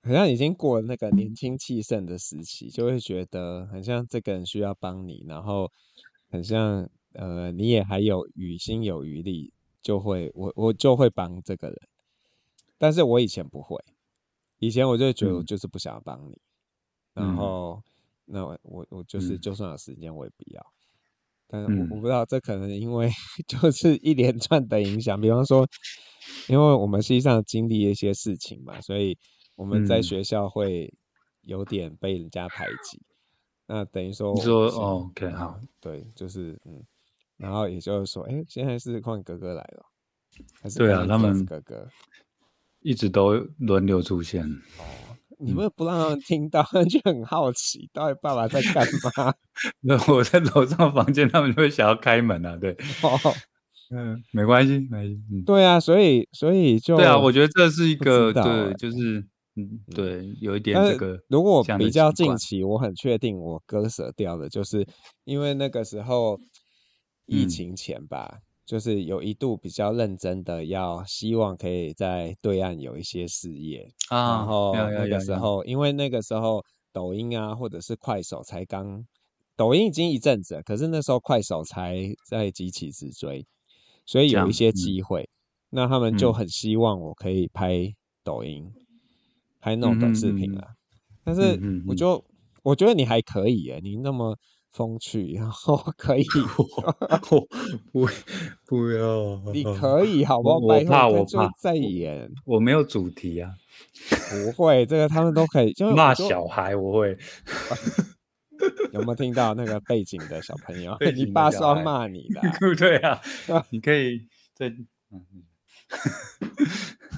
[0.02, 5.70] 好像已经过了那个年轻气盛的时期，就会觉得很像这个人需要帮你，然后
[6.30, 9.52] 很像呃你也还有余心有余力，
[9.82, 11.78] 就会我我就会帮这个人，
[12.78, 13.76] 但是我以前不会。
[14.58, 16.38] 以前我就觉得我就是不想要帮你，
[17.14, 17.82] 嗯、然后
[18.26, 23.10] 那我我我就是就算有时间我也不要，嗯、但是我我不知道这可能因为
[23.48, 25.66] 就是一连串的影响，比方说，
[26.46, 29.16] 因为我们实际上经历一些事情嘛，所以
[29.56, 30.92] 我们在学校会
[31.40, 32.98] 有点被人家排挤，
[33.68, 36.84] 嗯、那等于说你说哦，OK 好，对，就是嗯，
[37.40, 39.86] 然后也就是说，哎，现在是换哥哥来了，
[40.60, 41.88] 还是对啊，他们哥哥。
[42.82, 44.42] 一直都轮流出现
[44.78, 44.84] 哦，
[45.38, 49.34] 你们不让他们听到， 就很好奇，到底爸爸在干嘛？
[49.80, 52.56] 那我在楼上房间，他们就会想要开门啊。
[52.56, 52.72] 对，
[53.02, 53.18] 哦，
[53.92, 55.20] 嗯，没关系，没关系。
[55.30, 59.22] 嗯，对啊，所以所以就对啊，我觉得这是一个对，就是
[59.56, 61.22] 嗯，对，有一点这个。
[61.28, 64.86] 如果比较近期，我很确定我割舍掉的，就是
[65.24, 66.40] 因为那个时候
[67.30, 68.28] 疫情前吧。
[68.34, 73.92] 嗯就是有一度比较认真的要希望可以在对岸有一些事业。
[74.10, 79.04] 啊，然后那个时候因为那个时候抖音啊或者是快手才刚，
[79.56, 83.44] 抖音已经一阵子了，可是那时候快手才在急起直追，
[84.06, 85.28] 所以有一些机会，
[85.70, 88.72] 那他们就很希望我可以拍抖音，
[89.58, 90.76] 拍那种短视频啊，
[91.24, 92.24] 但是我就
[92.62, 94.38] 我觉得你还可以诶，你那么。
[94.72, 96.24] 风趣，然后 可以，
[97.30, 97.46] 我
[97.92, 98.08] 不
[98.66, 100.58] 不要，你可以好不好？
[100.58, 103.50] 我怕我怕再演，我没有主题啊，
[104.30, 107.18] 不会，这个他们都可以，就骂小孩我会，
[108.92, 110.96] 有没有听到那个背景的小朋友？
[111.14, 112.40] 你爸是要骂你的，
[112.76, 113.20] 对啊，
[113.70, 114.68] 你可以再，
[115.10, 115.24] 嗯，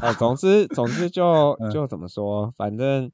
[0.01, 3.13] 啊，总之总之就就怎么说，反正。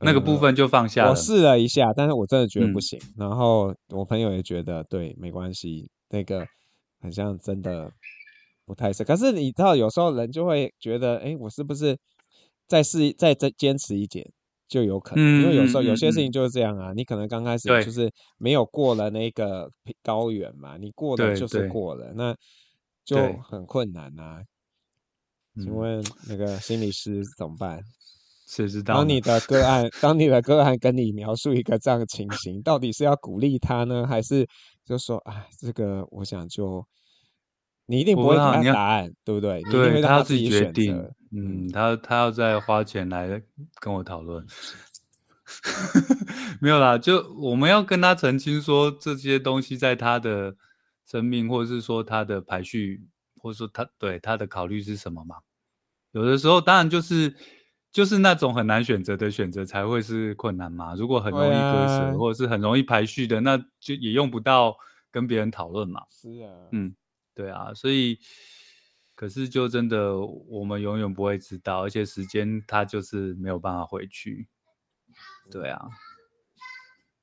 [0.00, 1.10] 那个部分就放下了。
[1.10, 2.98] 我试了一下，但是我真的觉得不行。
[3.02, 6.46] 嗯、然后我朋友也觉得对，没关系，那个
[7.00, 7.92] 好像真的
[8.64, 9.04] 不太适。
[9.04, 11.96] 可是你知道，有时候人就会觉得，哎，我是不是
[12.66, 14.26] 再试再再坚持一点
[14.68, 15.24] 就有可能？
[15.24, 19.70] 嗯、因为有时候有些事情就是这样啊，嗯、你可能刚开始就是没有过了那个
[20.02, 22.34] 高原嘛，你过了就是过了，那
[23.04, 24.42] 就很困难啊。
[25.56, 27.82] 请问那个心理师怎么办？
[28.50, 28.96] 谁知道？
[28.96, 34.44] 当你的个案，当你的个案跟你描述一个这样的情形，到底是要鼓励他呢，还是
[34.84, 36.84] 就说，哎，这个我想就
[37.86, 39.62] 你一定不会给他答案，对不对？
[39.70, 40.96] 对，你会让他自己决定。
[41.30, 43.40] 嗯，他他要再花钱来
[43.80, 44.44] 跟我讨论，
[46.60, 50.56] 没有啦，就我们要跟他澄清说，这些东西在他的
[51.06, 53.00] 生命，或者是说他的排序，
[53.36, 55.36] 或者说他对他的考虑是什么嘛？
[56.10, 57.32] 有的时候，当然就是。
[57.92, 60.94] 就是那种很难选择的选择才会是困难嘛。
[60.94, 64.76] 如果很容易割舍，啊、或者是很容易排序的，那就也用不到
[65.10, 66.02] 跟别人讨论嘛。
[66.10, 66.94] 是啊，嗯，
[67.34, 68.18] 对啊，所以
[69.14, 74.48] 可是就真的我们永远不会知道，而且时间它就是没有办法回去。
[75.50, 75.88] 对啊。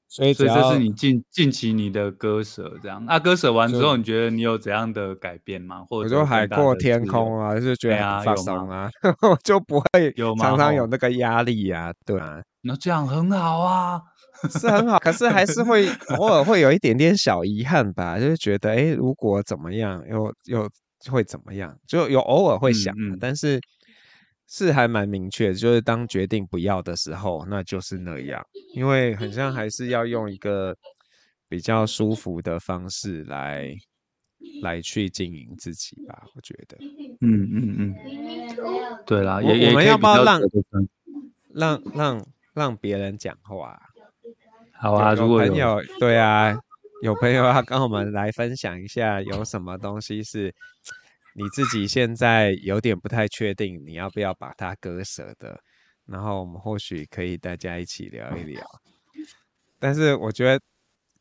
[0.09, 3.03] 所以，所以这是你近近期你的割舍这样。
[3.05, 5.83] 那、啊、割舍完之后，你觉得你有怎样的改变吗？
[5.89, 8.89] 或者说海阔天空啊，就是觉得放松啊，
[9.43, 12.41] 就不会常常有那个压力啊，对啊。
[12.61, 14.01] 那这样很好啊，
[14.49, 14.97] 是很好。
[14.99, 20.69] 可是还是会偶尔会有一点点小遗憾吧，就是觉得哎、欸，如果怎么样，又又
[21.09, 23.59] 会怎么样，就有偶尔会想，嗯嗯、但是
[24.49, 28.41] 是还蛮明确，就是当决定不要的时候，那就是那样，
[28.73, 30.73] 因为很像还是要用一个
[31.49, 33.75] 比较舒服的方式来
[34.61, 36.77] 来去经营自己吧，我觉得。
[37.19, 37.95] 嗯嗯嗯，
[39.05, 40.47] 对啦，我也我们要不要让也
[41.53, 43.77] 让让让别人讲话？
[44.79, 46.57] 好啊，有如果朋友对啊，
[47.01, 50.55] 有朋友要跟我们来分享一下，有什么东西是。
[51.39, 55.61] 你自己现在有点不太确定，你要不要把它割舍的？
[56.07, 58.65] 然后我们或许可以大家一起聊一聊。
[59.77, 60.59] 但是我觉得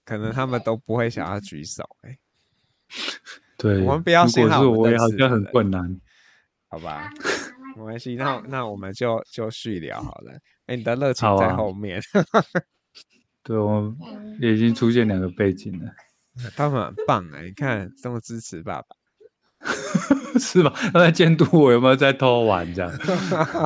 [0.06, 2.18] 可能他们都不会想要举手、欸，哎。
[3.58, 6.00] 对，我们不要信号，我也好像很困难，
[6.68, 7.10] 好吧？
[7.76, 10.32] 没关系，那那我们就就续聊好了。
[10.64, 12.00] 哎、欸，你的热情在后面。
[12.30, 12.42] 啊、
[13.42, 13.94] 对，我
[14.40, 15.92] 也已经出现两个背景了，
[16.56, 17.44] 他们很棒哎、欸！
[17.48, 18.96] 你看这么支持爸爸。
[20.38, 20.72] 是吧？
[20.92, 22.92] 他在监督我有没有在偷玩这样。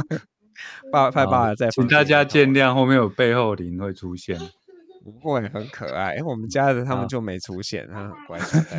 [0.93, 4.39] 爸，派爸爸在，请大家见谅，后面有背后灵会出现。
[5.03, 6.15] 不会，很可爱。
[6.17, 8.39] 因为我们家的他们就没出现，他很乖。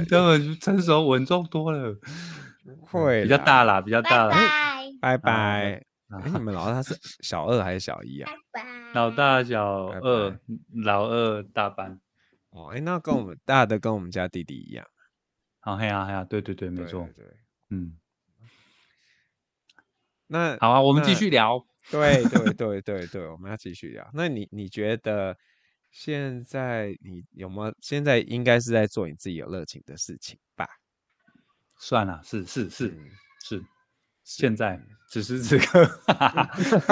[0.09, 1.95] 他们成熟稳重多了。
[2.63, 4.35] 不会，比较大啦，比较大了。
[5.01, 5.81] 拜拜。
[6.09, 8.31] 哎，你们老大是小二还是小一啊？
[8.93, 10.37] 老大小二，
[10.83, 11.99] 老二大班。
[12.51, 14.85] 哦，哎，那跟我们大的跟我们家弟弟一样。
[15.63, 17.25] 好，嘿呀嘿呀，对对对，没错，对，
[17.69, 17.95] 嗯，
[20.25, 24.09] 那好啊，我们继续聊，对对 对对对，我们要继续聊。
[24.11, 25.37] 那你你觉得
[25.91, 27.75] 现在你有没有？
[27.79, 30.67] 现在应该是在做你自己有热情的事情吧？
[31.77, 33.11] 算了，是是是、嗯、
[33.43, 33.65] 是，是，
[34.23, 35.85] 现在此时此刻，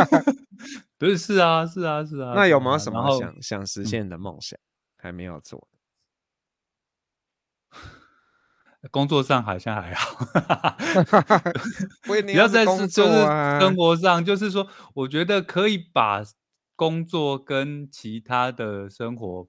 [0.99, 2.34] 不是是啊是啊是啊。
[2.36, 5.67] 那有没有什么想想实现的梦想、嗯、还没有做？
[8.92, 10.26] 工作上好像还好，
[12.08, 16.24] 不要在就是生活上，就是说，我觉得可以把
[16.78, 19.46] 工作跟其他的生活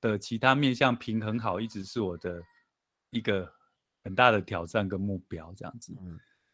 [0.00, 2.42] 的其他面向平衡好，一直是我的
[3.10, 3.48] 一个
[4.02, 5.94] 很大的挑战跟目标，这样子。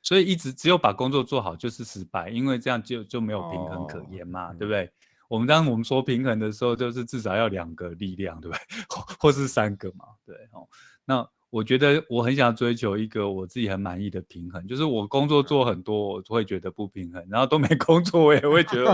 [0.03, 4.93] 所以一直只有把工作做好就是失败，因为这样就就没有平衡可言嘛，对不对？
[5.29, 8.61] 我们当我们说平衡的时候，就是至少要两个力量，对不对？
[8.91, 10.69] 或或是三个嘛，对哦，
[11.07, 11.27] 那。
[11.51, 18.85] 我觉得我很想追求一个我自己很满意的平衡，就是我工作做很多，我会觉得不平衡，然后都没 工作，我也会觉得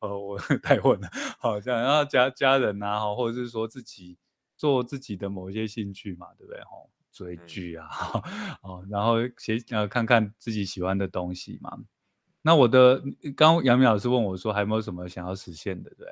[0.00, 1.08] 呃我我 太混了，
[1.40, 4.16] 好然后家家人啊，或者是说自己
[4.56, 6.62] 做自己的某一些兴趣嘛，对不对？
[6.62, 7.88] 吼，追剧啊，
[8.62, 11.76] 哦，然后写呃看看自己喜欢的东西嘛。
[12.42, 13.00] 那我的
[13.36, 15.90] 刚刚杨明老师问我说，还有没有什么想要实现的？
[15.96, 16.06] 对，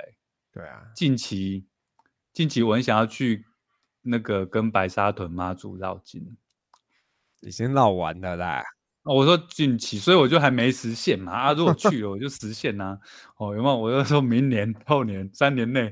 [0.53, 1.67] 对啊，近期
[2.33, 3.45] 近期我很想要去。
[4.03, 6.37] 那个跟白沙屯妈祖绕境，
[7.41, 8.63] 已经绕完了啦。
[9.03, 11.33] 我说近期，所以我就还没实现嘛。
[11.33, 12.99] 啊，如果去了，我就实现呐、啊。
[13.39, 13.77] 哦，有没有？
[13.77, 15.91] 我就说明年、后年、三年内，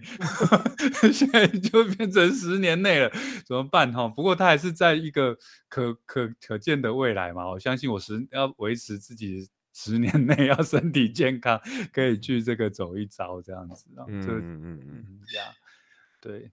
[1.11, 3.11] 现在就变成十年内了，
[3.47, 3.91] 怎么办？
[3.93, 5.37] 哈，不过它还是在一个
[5.71, 7.49] 可可可见的未来嘛。
[7.49, 11.59] 我相信我十要维持自己十年内要身体健康，
[11.91, 14.05] 可以去这个走一遭这样子啊。
[14.07, 15.45] 嗯嗯嗯嗯，呀，
[16.21, 16.51] 对。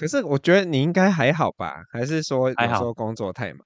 [0.00, 1.84] 可是我觉得你应该还好吧？
[1.92, 3.60] 还是说有时候工作太忙？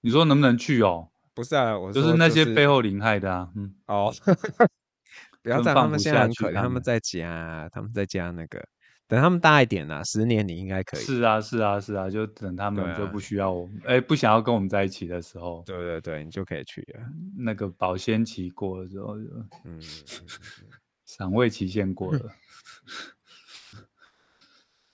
[0.00, 1.10] 你说能不能去哦？
[1.34, 3.50] 不是啊，我说、就是、就是那些背后灵害的啊。
[3.54, 4.10] 嗯，哦，
[5.42, 8.58] 不要在他们现在很可怜，他们在家，他们在家那个，
[9.06, 11.00] 等他们大一点啦，十年你应该可以。
[11.02, 17.00] 是啊，是啊，是啊，就等他们就不需要我，哎、不想要跟我们在一起的时候，对对对，你就可以去了。
[17.36, 19.24] 那个保鲜期过了之后就，
[19.64, 19.78] 嗯，
[21.04, 22.32] 赏味期限过了。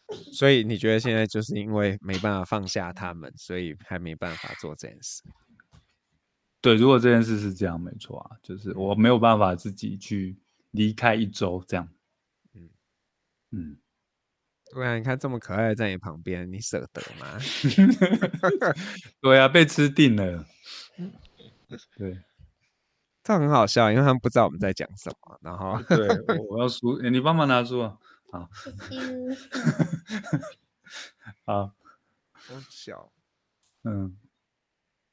[0.08, 5.22] 嗯所以你觉得现在就是因为没办法放下他们，所以还没办法做这件事？
[6.60, 10.36] 对，如果这件事是这样，没错啊，就是我没有办法自己去
[10.70, 11.88] 离开一周这样。
[12.54, 12.70] 嗯
[13.50, 13.76] 嗯，
[14.72, 17.38] 对啊，你看这么可爱的在你旁边，你舍得吗？
[19.20, 20.46] 对啊，被吃定了。
[21.98, 22.20] 对，
[23.24, 25.38] 这很好笑，因为他们不知道我们在讲什么。
[25.42, 26.06] 然后，对，
[26.48, 27.98] 我要输，欸，你帮忙拿书啊。
[28.32, 28.48] 好，
[31.44, 31.66] 好，
[32.32, 33.10] 好小，
[33.84, 34.16] 嗯，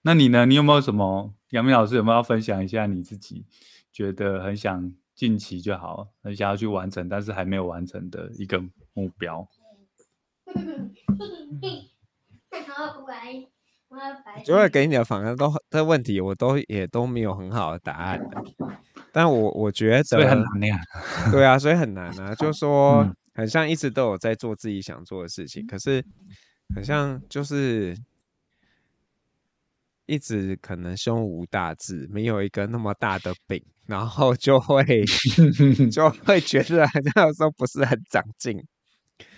[0.02, 0.46] 那你呢？
[0.46, 1.34] 你有没有什么？
[1.50, 3.46] 杨明老师有没有要分享一下你自己
[3.92, 8.60] 觉得很想近期就好，很想要去完成，但是还没有完成的一个
[8.94, 9.48] 目标？
[14.44, 18.20] 主要给你的反而都的问题，我都也都没有很好的答案。
[19.14, 20.82] 但我我觉得所以很难呀，
[21.32, 22.34] 对啊，所以很难啊。
[22.34, 26.04] 就是说，很像一直都有在做自己想做的事情，可是
[26.76, 27.96] 很像就是
[30.08, 34.84] 一直可能胸无大志，没有一个那么大的饼，然后就会
[35.94, 38.62] 就会觉得好像有时候不是很长进。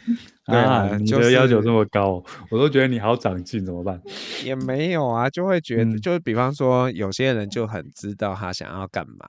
[0.46, 4.00] 对啊，啊，你的要求这么高，就是，我都觉得你好长进，怎么办？
[4.44, 9.28] 也没有啊，就会觉得，嗯、就是比方说，有些人就很知道他想要干嘛，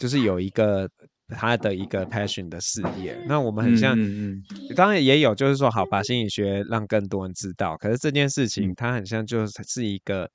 [0.00, 0.90] 就是有一个
[1.28, 3.16] 他的一个 passion 的事业。
[3.28, 7.76] 那我们很像，嗯嗯嗯，当然也有，就是说，好，把心理学让更多人知道。
[7.76, 10.28] 可是这件事情，它很像就是一个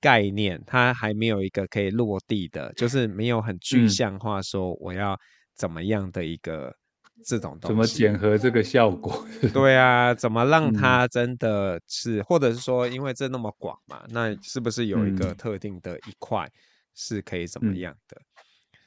[0.00, 5.18] 概念，它还没有一个可以落地的，就是没有很具象化说我要
[5.54, 6.74] 怎么样的一个。
[7.24, 9.26] 这种东西怎么检核这个效果？
[9.52, 16.46] 对啊，怎么让它真的是，嗯、或者是说，因为这那么广嘛，那是不是有一个特定的一块
[16.94, 18.20] 是可以怎么样的？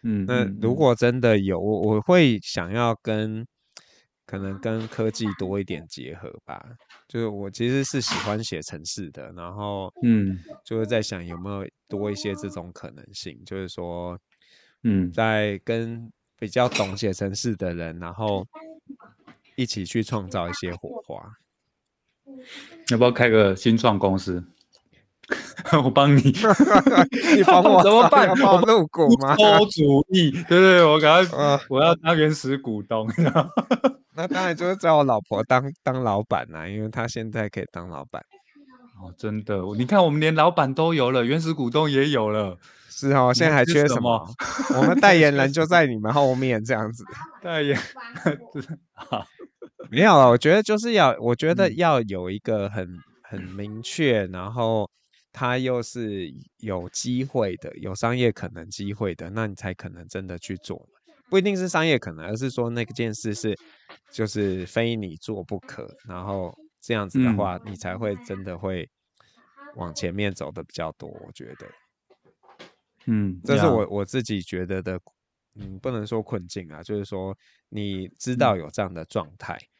[0.03, 3.45] 嗯，那如果真的有，我我会想要跟
[4.25, 6.63] 可能跟科技多一点结合吧。
[7.07, 14.19] 就是我其实是喜欢写程式的，然后嗯，就是在想有没有多一些这种可能性，就是说，
[14.83, 16.11] 嗯，在跟。
[16.41, 18.47] 比较懂写程式的人，然后
[19.57, 21.33] 一起去创造一些火花。
[22.89, 24.41] 要不要开个新创公司？
[25.83, 26.21] 我帮你，
[27.35, 28.29] 你帮我 怎么办？
[28.29, 29.35] 我入股吗？
[29.35, 33.07] 出主意，对对对，我赶快，我要当原始股东。
[34.15, 38.21] 那当然就是找我老婆当当老板啦，因为她现在可以当老板。
[39.01, 42.57] 哦，真的，你看我们连老板都有了，原始股东也有了。
[42.89, 44.27] 是哦，现在还缺什么？
[44.75, 47.05] 我们代言人就在你们后面这样子。
[47.41, 47.79] 代言，
[48.93, 49.23] 好，
[49.89, 50.27] 没有了。
[50.29, 52.85] 我觉得就是要，我觉得要有一个很
[53.23, 54.89] 很明确，然后
[55.31, 60.87] 他又是有机会的，有商业可能机会的，那你才可能真的去做。
[61.29, 63.55] 不一定是商业可能，而是说那件事是
[64.11, 65.87] 就是非你做不可。
[66.07, 68.89] 然后这样子的话，你才会真的会
[69.75, 71.07] 往前面走的比较多。
[71.07, 71.67] 我觉得。
[73.05, 74.99] 嗯，这是我我自己觉得的，
[75.55, 77.37] 嗯，不能说困境啊，就是说
[77.69, 79.78] 你知道有这样的状态，嗯，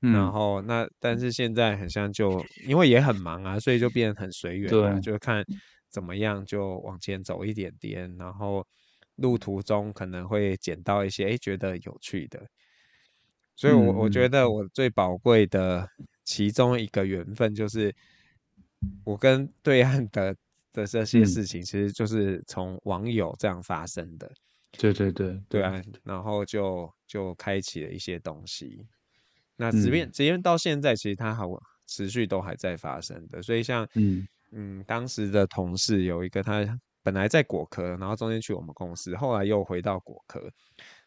[0.00, 5.44] 然后那但是现在很像就因为也很忙啊，所以就变得很随缘，对，就看
[5.90, 8.66] 怎么样就往前走一点点，然后
[9.16, 12.46] 路途中可能会捡到一些哎觉得有趣的，
[13.56, 15.88] 所以我我觉得我最宝贵的
[16.24, 17.94] 其中一个缘分就是
[19.04, 20.36] 我跟对岸的。
[20.70, 24.30] 的这些事情，其实就是从网友这样发生的。
[24.72, 28.86] 对对对对啊，然后就就开启了一些东西。
[29.58, 31.44] 那即便即便到现在，其实它还
[31.86, 33.42] 持续都还在发生的。
[33.42, 36.64] 所以像嗯嗯，当时的同事有一个，他
[37.02, 40.50] 本来在果壳，然后中间去我们公司，后来又回到果壳。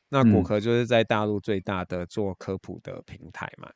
[0.10, 3.68] 那果壳就是在大陆最大的做科普的平台嘛。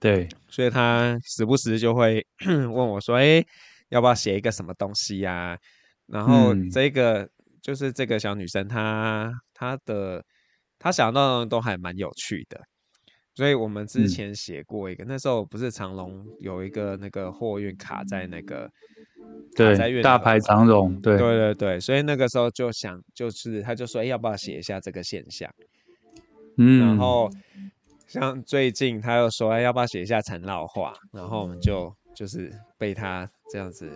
[0.00, 3.44] 对，所以他时不时就会 问我说：“哎。”
[3.90, 5.58] 要不要写一个什么东西呀、啊？
[6.06, 7.30] 然后这个、嗯、
[7.62, 10.24] 就是这个小女生她，她她的
[10.80, 12.60] 她想到的都还蛮有趣的，
[13.34, 18.70] 所以我们之前写过一个，嗯、那时候不是长隆有一个那个货运卡在那个
[19.56, 25.50] 对在大排长龙，对对对对，所以那个时候就想就是他就说，哎，要不要写一下这个现象？
[26.58, 27.30] 嗯，然后
[28.06, 30.92] 像最近他又说，哎，要不要写一下陈老话？
[31.12, 31.94] 然后我们就。
[32.16, 33.90] 就是被他这样子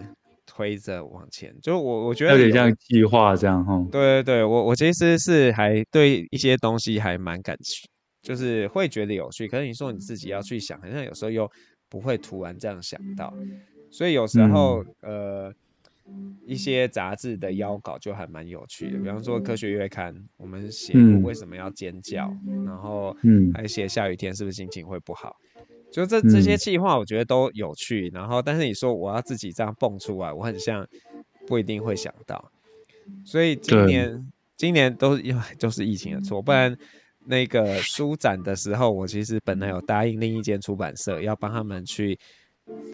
[0.45, 3.80] 推着往前，就我我觉得有点像计划这样哈。
[3.93, 7.89] 对对对，我我其实是还对一些东西还蛮感兴趣，
[8.29, 9.49] 就是会觉得有趣。
[9.49, 11.51] 可是你说你自己要去想，好像有时候又
[11.89, 13.33] 不会突然这样想到，
[13.91, 15.55] 所以有时候、嗯、呃
[16.45, 25.35] 一些杂志的邀稿就还蛮有趣的，比方说科学月刊，我们写为什么要尖叫，嗯、然后嗯还写下雨天是不是心情会不好。
[25.91, 28.11] 就这这些计划，我觉得都有趣。
[28.11, 30.87] 嗯、然后，但是你说我要自己这样蹦出来，我很像
[31.47, 32.53] 不一定会想到。
[33.24, 36.76] 所以今年今年都因为就是疫情的错，不然
[37.25, 42.19] 那个书展的时候，我其实本来有答应另一间出版社要帮他们去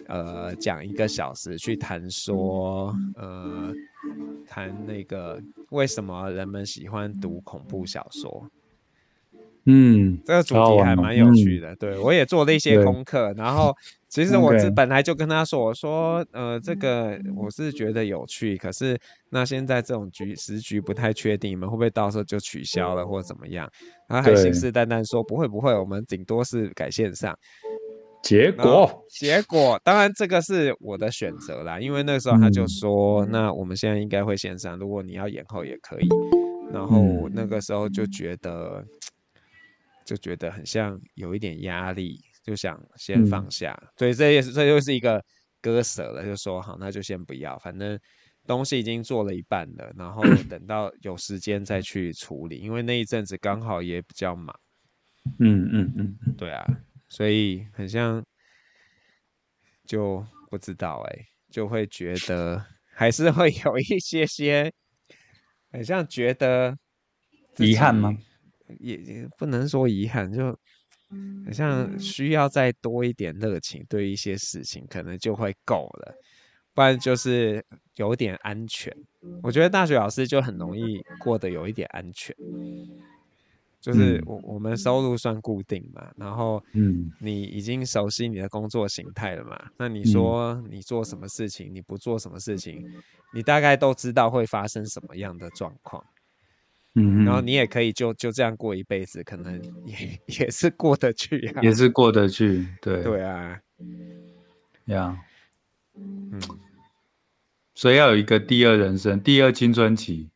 [0.07, 3.73] 呃讲一个小时，去谈说呃
[4.45, 8.49] 谈那个为什么人们喜欢读恐怖小说。
[9.67, 13.33] 嗯，这个主题还蛮有趣的，嗯、对我也做了一些功课。
[13.35, 13.75] 然后，
[14.07, 18.95] 其实我是本来就跟他说，我说，呃，这个我是觉得有趣，可是
[19.31, 23.67] 那现在这种局时局不太确定，你们会不会到时候就取消了或者怎么样？
[24.07, 27.35] 他还信誓旦旦说不会不会，我们顶多是改线上。
[28.21, 36.07] 结果结果，当然这个是我的选择啦，因为那时候他就说，嗯、那我们现在应该会线上，如果你要延后也可以。
[36.71, 38.85] 然后那个时候就觉得。
[40.05, 45.21] 就觉得很像有一点压力，就想先放下，嗯、所以这也是这又是一个
[45.59, 47.99] 割舍了，就说好，那就先不要，反正
[48.45, 54.55] 东西已经做了一半了，然后等到有时间再去处理，因为那一阵子刚好也比较忙。
[55.39, 56.63] 嗯嗯嗯，对啊，
[57.09, 58.23] 所以很像
[59.87, 64.71] 就不知道哎、欸，就会觉得还是会有一些些，
[65.71, 66.77] 很像觉得
[67.57, 68.15] 遗憾吗？
[68.79, 70.47] 也也不能说遗憾，就
[71.45, 76.15] 好像需要再多一点热情，对一些事情可能就会够了，
[76.73, 77.63] 不然就是
[77.95, 78.95] 有点安全。
[79.43, 82.35] 我觉得大学老师就很容易过得有一点安全。
[83.81, 92.83] 就是我我们收入算固定嘛，然后嗯，你已经熟悉你的工作形态了嘛，那你说你做什么事情，你不做什么事情，
[93.31, 96.03] 你大概都知道会发生什么样的状况，
[96.95, 103.03] 嗯，然后你也可以就就这样过一辈子，可能也 也是过得去啊，也是过得去，对。
[103.03, 103.59] 对啊，
[104.85, 105.17] 呀，
[105.97, 106.41] 嗯，
[107.73, 110.29] 所以要有一个第二人生，第二青春期。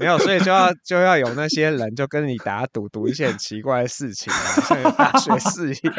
[0.00, 5.92] 没有，所以就要 就要有那些人就跟你打赌，赌一些很奇怪的事情啊，像大学室友。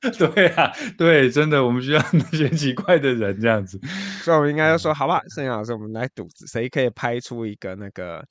[0.18, 3.80] 对啊，对，真的，我们需要那些奇怪的人这样子。
[4.22, 8.24] 所以，我们应该就说，好吧，盛阳老师，我们来赌，谁可以拍出一个那个，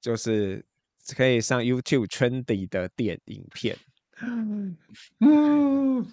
[0.00, 0.64] 就是
[1.16, 3.76] 可以上 YouTube trendy 的电影片。
[5.20, 6.06] 嗯。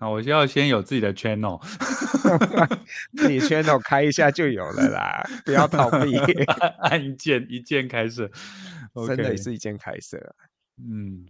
[0.00, 1.60] 好，我就要先有自己的 channel，
[3.18, 6.16] 自己 channel 开一下就有了啦，不要逃避，
[6.78, 8.30] 按一键一键开设
[8.94, 9.08] ，okay.
[9.08, 10.16] 真的也是一键开设。
[10.80, 11.26] 嗯，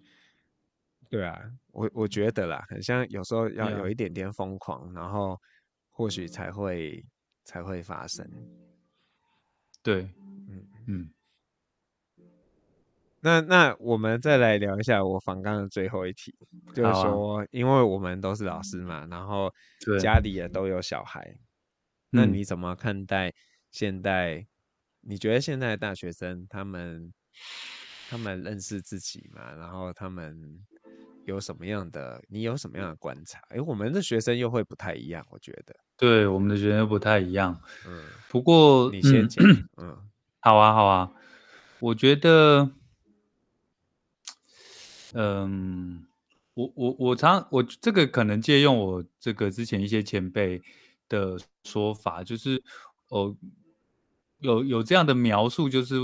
[1.11, 1.41] 对啊，
[1.73, 5.41] 我我觉得啦，很像有时候要有一点点疯狂，然后
[5.91, 7.05] 或许才会
[7.45, 8.29] 才会发生。
[9.83, 10.03] 对，
[10.49, 11.11] 嗯嗯。
[13.21, 16.33] 那那我们再来聊一下我访纲的最后一题，
[16.73, 19.53] 就是说，因为我们都是老师嘛，然后
[20.01, 21.37] 家里也都有小孩，
[22.11, 23.35] 那你怎么看待
[23.73, 24.47] 现代？
[25.01, 27.13] 你觉得现在的大学生他们
[28.09, 29.53] 他们认识自己嘛？
[29.55, 30.65] 然后他们
[31.29, 32.23] 有什么样的？
[32.29, 33.39] 你有什么样的观察？
[33.51, 35.77] 哎，我们的学生又会不太一样，我觉得。
[35.97, 37.61] 对，我们的学生又不太一样。
[37.87, 39.45] 嗯，不过你先讲。
[39.77, 39.95] 嗯，
[40.41, 41.13] 好啊，好啊，
[41.81, 42.71] 我觉得。
[45.13, 46.07] 嗯，
[46.55, 50.63] 我我我常我这个可能借用我这个之前一些前辈
[51.09, 52.63] 的说法，就是
[53.09, 53.37] 哦，
[54.39, 55.97] 有有这样的描述，就是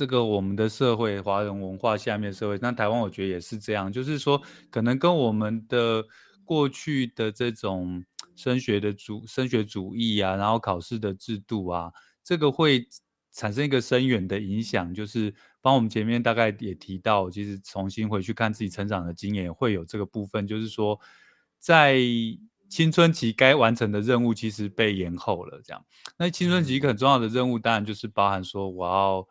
[0.00, 4.40] 这个我们的社会，华人文化下面社会，那台湾我觉得也是这样，就是说
[4.70, 6.02] 可能跟我们的
[6.42, 8.02] 过去的这种
[8.34, 11.92] 升学的主升学主义啊，然后考试的制度啊，
[12.24, 12.88] 这个会
[13.30, 15.34] 产生一个深远的影响，就是。
[15.62, 20.98] 帮我们前面大概也提到，其实重新回去看自己成长的经验，会有这个部分，就是说，
[21.58, 21.98] 在
[22.70, 25.60] 青春期该完成的任务其实被延后了。
[25.62, 25.84] 这样，
[26.16, 29.28] 那青春期一个很重要的任务，当然就是包含说，我要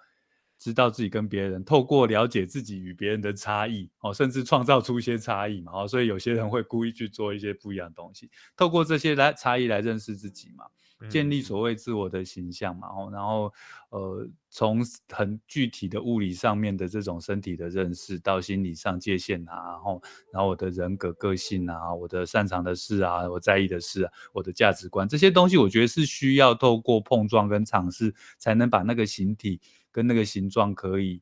[0.60, 5.72] 知道自己跟别人，透过了解自己与别人的差异，哦，甚至创造出一些差异嘛。
[5.74, 10.66] 哦，所以有些人会故意去做一些不一样的东西，透过这些来差异来认识自己嘛。
[11.10, 13.49] 建立所谓自我的形象嘛，然后，
[13.89, 20.01] 呃，从很具体的物理上面的这种身体的认识，到心理上界限啊，然后，
[20.34, 29.62] 然后我的人格个性啊，我的擅长的事啊，我在意的事啊，我的价值观这些东西，我觉得是需要透过碰撞跟尝试，才能把那个形体
[29.92, 31.22] 跟那个形状可以，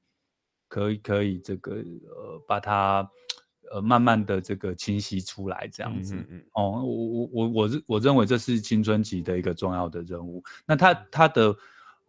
[0.68, 3.10] 可以，可以这个呃，把它。
[3.70, 10.42] 呃，慢慢的这个清晰出来，这样子，嗯嗯哦，我我我我认我认为这是青春期的一个重要的任务。
[10.66, 11.54] 那他他的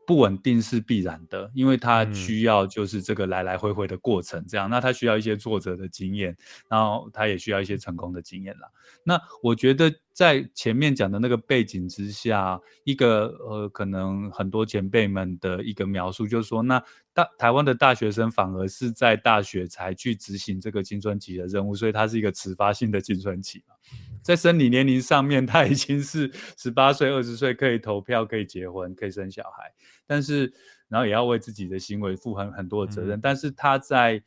[0.07, 4.71] 不稳定是必然的，因为他需要就是这个来来回回的过程，这样。
[4.71, 6.37] 那他需要一些挫折的经验，
[6.69, 8.71] 然后他也需要一些成功的经验啦。
[9.03, 16.83] 那我觉得在前面讲的那个背景之下，一个呃，可能很多前辈们的一个描述，就是说，那
[17.15, 23.77] 大台湾的大学生反而是在大学才去执行这个青春期的任务，所以它是一个迟发性的青春期嘛。
[24.21, 29.73] 在生理年龄上面，他已经是十八岁、二十岁可以投票、可以结婚、可以生小孩，
[30.05, 30.53] 但是
[30.89, 34.21] 然后也要为自己的行为负很很多的责任，嗯、但是他在。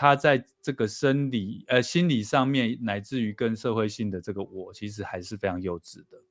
[0.00, 6.22] 他在这个生理、呃心理上面，乃至于更社会性的这个我，其实还是非常幼稚的。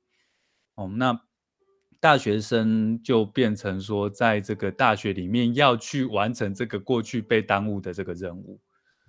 [0.76, 1.20] 哦，那
[2.00, 8.58] 大学生就变成说，在这个大学里面要去完成这个过去被耽误的这个任务。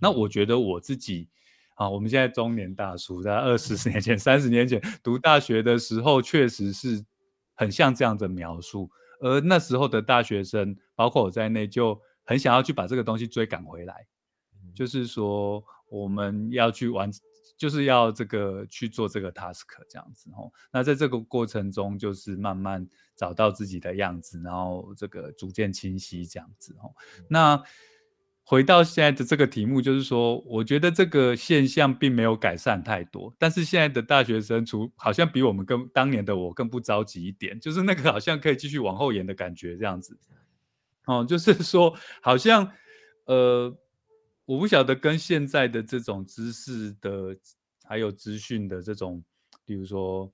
[0.02, 1.30] 那我觉得我自己
[1.76, 7.02] 啊，我们现在中年大叔，在二十年前、三十年前读大学的时候，确实是
[7.56, 8.92] 很像这样的描述。
[9.22, 14.06] 而那时候的大学生，包括我在内，就很想要去把这个东西追赶回来。
[14.74, 17.10] 就是说，我们要去完
[17.58, 20.52] 就是要这个去做这个 task 这样子哦。
[20.72, 26.94] 那在这个过程中，就是慢慢找到自己的样子，然后这个逐渐清晰这样子哦。
[27.28, 27.62] 那
[28.44, 40.18] 回到现在的这个题目，就是说，我觉得这个现象并没有改善太多，但是现在的大学生，除好像比我们更当年的我更不着急一点，就是那个好像可以继续往后延的感觉，这样子。
[41.06, 42.72] 哦，就是说，好像
[43.26, 43.72] 呃，
[44.50, 47.38] 我不晓得跟现在的这种知识的
[47.84, 49.24] 还有资讯的这种，
[49.64, 50.32] 比如说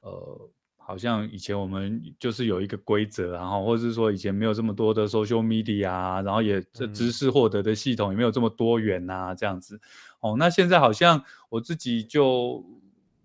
[0.00, 0.50] 呃。
[0.78, 9.80] 好像以前我们就是有一个规则，然后或者是说以前没有这么多的 social media 啊，然后也这知识获得的系统也没有这么多元啊，这样子。
[10.20, 12.64] 哦，那现在好像我自己就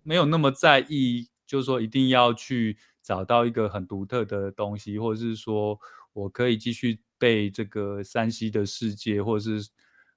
[0.02, 5.78] 没有那么在意，就是说一定要去找到一个很独特的东西，或者是说
[6.14, 9.70] 我可以继续被这个山西的世界，或者是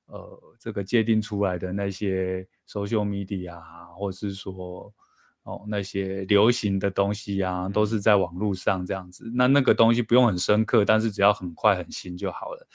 [0.07, 4.93] 呃这个界定出来的那些 social media 啊，或者是说。
[5.47, 9.31] 哦，那些流行的东西啊，都是在网络上这样子。
[9.35, 12.67] 那那个东西不用很深刻，但是只要很快很新就好了。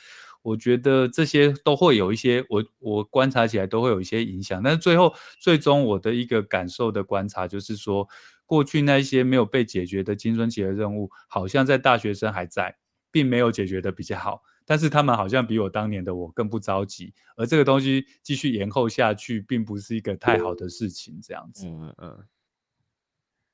[0.43, 4.63] 我觉得这些都会有一些，我我观察起来都会有一些影响。
[4.63, 8.07] 但是最后最终我的一个感受的观察就是说，
[8.47, 12.77] 过去那些没有被解决的青春期的任务，好像在大学生还在，
[13.11, 14.43] 并没有解决的比较好。
[14.71, 21.19] 但是他们好像比我当年的我更不着急，而这个东西继续延后下去，并不是一个太好的事情。
[21.21, 22.25] 这样子，嗯嗯。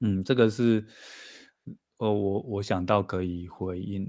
[0.00, 0.84] 嗯，这个是，
[1.96, 4.06] 呃，我我想到可以回应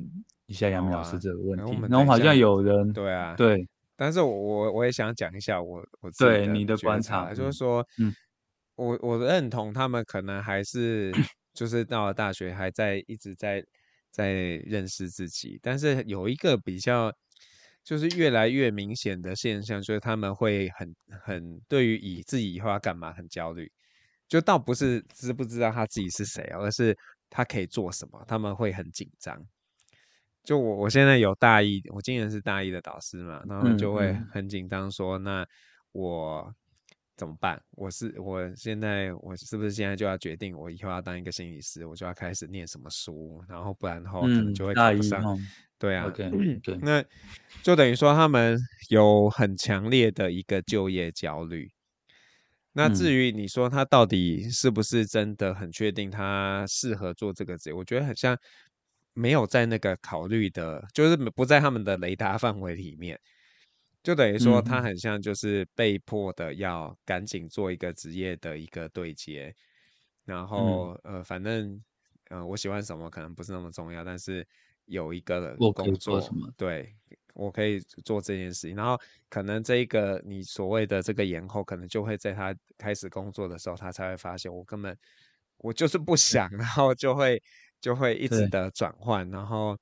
[0.47, 1.78] 一下杨明老师这个问题。
[1.89, 8.14] 然后好像有人对啊，对，但是我我我也想讲一下我我对你的观察，就是说，嗯，
[8.76, 11.14] 我我认同他们可能还是
[11.53, 13.64] 就是到了大学还在一直在
[14.12, 14.32] 在
[14.66, 17.12] 认识自己，但是有一个比较
[17.84, 23.72] 就是越来越明显的现象，就是他们会很很对于以自己以后要干嘛很焦虑。
[24.28, 26.97] 就倒不是知不知道他自己是谁，而是
[27.30, 29.41] 他可以做什么，他们会很紧张。
[30.43, 35.47] 就我我现在有大一，我今年是大一的导师嘛，然后就会很紧张，说那
[35.93, 36.53] 我
[37.18, 37.59] 怎么办？
[37.72, 45.24] 我是我现在我是不是现在就要决定，我以后要当一个心理师，我就要开始念什么书，然后不然的话可能就会考不上。
[45.24, 45.47] 嗯、
[45.80, 47.03] 对啊，okay, 对， 那
[47.63, 48.57] 就等于说他们
[48.89, 51.72] 有很强烈的一个就业焦虑。
[52.74, 58.38] 那至于你说他到底是不是真的很确定他适合做这个职业，我觉得很像
[59.13, 63.20] 没有在那个考虑的，就是不在他们的雷达范围里面，
[64.08, 64.82] 就等于说他。
[64.82, 69.53] 很像就是被迫的要赶紧做一个职业的一个对接，
[70.24, 70.97] 然后。
[71.03, 71.84] 呃，反正
[72.30, 74.47] 呃，我喜欢什么可能不是那么重要，但是
[74.86, 76.24] 有一个工作，
[76.55, 76.95] 对。
[77.34, 78.97] 我可以做这件事情，然后
[79.30, 84.97] 可能这一个你所谓的这个延后，可能就会在他开始工作的时候，他才会发现我根本
[85.58, 87.43] 我就是不想，然后就会
[87.82, 89.78] 就会一直的转换，然后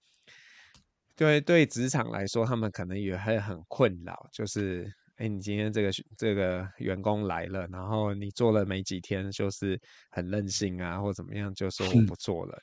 [1.15, 9.79] 对对职场来说，他们可能也会很困扰，就是哎，你今天这个这个员工来了，然后你做了没几天，就是
[10.11, 12.61] 很任性啊，或怎么样，就说我不做了。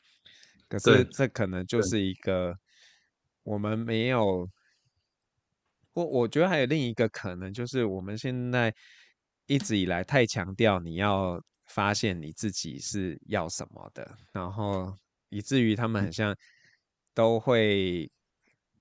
[0.69, 2.55] 可是这可能就是一个
[3.43, 4.49] 我们没有。
[5.95, 8.75] 我我觉得还有另一个可能，就是我们现在
[9.47, 14.97] 一直以来太强调你要发现你自己是要什么的，然后
[15.29, 16.35] 以至于他们很像
[17.13, 18.11] 都会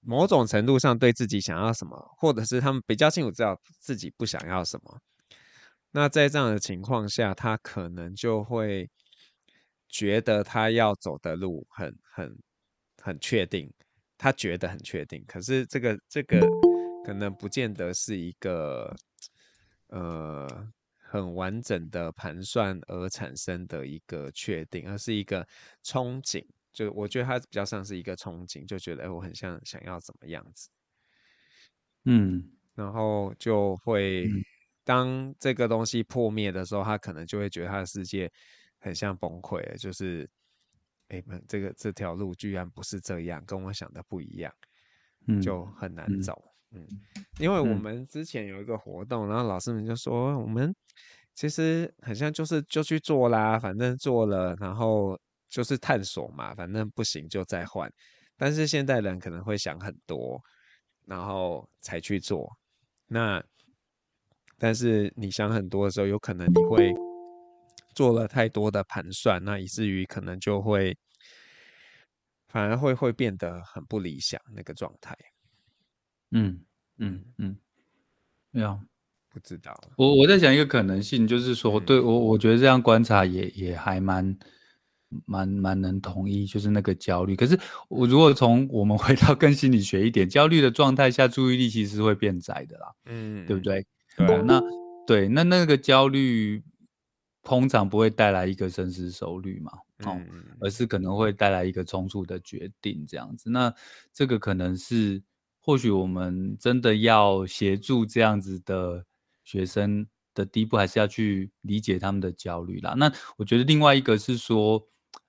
[0.01, 4.99] 某种程度上对自己想要什么，或者是他们比较清楚知道自己不想要什么。
[5.91, 8.89] 那在这样的情况下，他可能就会
[9.87, 12.37] 觉得他要走的路很很
[13.01, 13.71] 很确定，
[14.17, 15.23] 他觉得很确定。
[15.27, 16.39] 可是这个这个。
[17.03, 18.95] 可能不见得是一个
[19.87, 20.47] 呃
[20.99, 25.43] 很完整的盘算而产生的一个确定，而是一个
[25.83, 26.45] 憧憬。
[26.71, 30.69] 就我觉得它比较像是一个憧憬，就觉得哎，我很像想要怎么样子。
[32.05, 34.27] 嗯，然后就会
[34.83, 38.31] 当这个东西破灭的时候，他可能就会觉得他的世界
[38.79, 40.27] 很像崩溃，就是
[41.09, 44.51] 哎，这个这条路居然不是这样，跟我想的不一样，
[45.41, 46.41] 就很难走。
[46.71, 46.87] 嗯，
[47.37, 50.73] 因为我们之前有一个活动，嗯、然后老师们就说，我们
[51.35, 55.19] 其实很像就是就去做啦，反正做了，然后
[55.51, 57.91] 就是探索嘛，反正不行就再换。
[58.37, 60.41] 但是现代人可能会想很多，
[61.05, 62.49] 然后才去做。
[63.05, 63.43] 那
[64.57, 66.91] 但是你想很多的时候，有可能你会
[67.93, 70.97] 做了太多的盘算，那以至于可能就会
[72.47, 75.15] 反而会会变得很不理想那个状态。
[76.31, 76.63] 嗯
[76.97, 77.57] 嗯嗯，
[78.51, 78.79] 没有、
[79.29, 79.77] 不知道。
[79.97, 84.37] 我我在想一个可能性，就是说，对我我觉得这样观察也也还蛮
[85.25, 87.35] 蛮蛮能同意，就是那个焦虑。
[87.35, 87.59] 可是
[87.89, 93.85] 我如果从我们回到更心理学一点，焦虑的状态下，注意力其实会变窄的啦，嗯，对不对？
[94.17, 94.61] 对，哦，那
[95.05, 96.63] 对，那那个焦虑
[97.43, 99.71] 通常不会带来一个深思熟虑嘛，
[100.05, 103.49] 哦，嗯，而是可能会带来一个冲突的决定这样子。
[103.49, 103.73] 那
[104.13, 105.21] 这个可能是。
[105.63, 109.05] 或许我们真的要协助这样子的
[109.43, 112.95] 学生的第一步，还是要去理解他们的焦虑啦。
[112.97, 114.83] 那我觉得另外一个是说，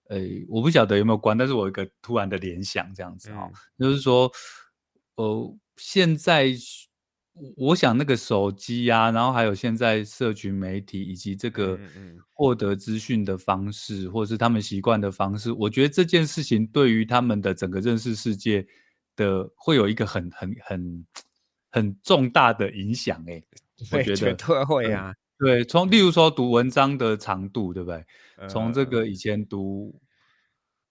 [0.09, 4.31] 呃，我不晓得有没有关，但是我有一个突然的联想，这样子哈、哦，嗯、就是说，
[5.17, 6.53] 呃，现在
[7.57, 11.79] 我想那个手机啊，然后还有现在社群媒体以及这个
[12.33, 18.67] 获得资讯的方式，或者是他们习惯的方式，我觉得这件事情对于他们的整个认识世界。
[19.15, 21.07] 的会有一个很很很
[21.71, 23.45] 很重大的影响哎、欸，
[23.93, 28.05] 我觉得对会啊、嗯，对，从例如说读文章的长度，对不对？
[28.49, 30.01] 从这个以前读，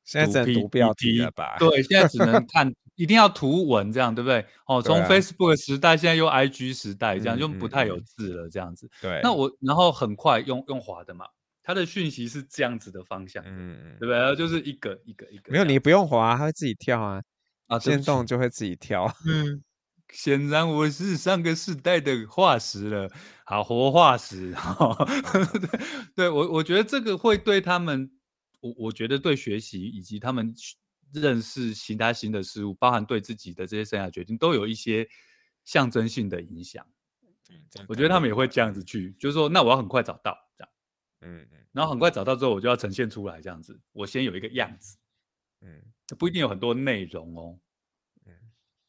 [0.04, 1.58] 现在只能读标题了吧？
[1.58, 4.46] 对， 现在只能看，一定要图文这样，对不对？
[4.68, 8.90] 哦， 从 Facebook 时代，现在又 IG 时代，这样就不太有字了，这样子。
[9.02, 11.26] 对，那我然后很快用用滑的嘛，
[11.64, 14.36] 它的讯息是这样子的方向，嗯嗯，对不对？
[14.36, 17.22] 就是一个一个一个，没有你不用滑，它会自己跳啊。
[17.68, 19.10] 啊，震动就会自己跳。
[19.26, 19.64] 嗯，
[20.12, 23.10] 显然我是上个世代的化石了，
[23.46, 24.54] 好活化石。
[25.62, 25.80] 对，
[26.16, 28.12] 对我我觉得这个会对他们，
[28.60, 30.54] 我我觉得对学习以及他们
[31.14, 35.08] 认识其他新的事物，包含对自己的这些生涯决定，都有一些
[35.64, 36.86] 象征性的影响。
[37.50, 40.70] 嗯，我觉得他们也会这样子去，就是说，那我要很快找到这样，
[41.22, 44.98] 嗯嗯，然后很快找到之后，我就要呈现出来这样子，我先有一个样子，
[45.62, 45.82] 嗯。
[46.20, 47.71] 不一定有很多内容哦，嗯，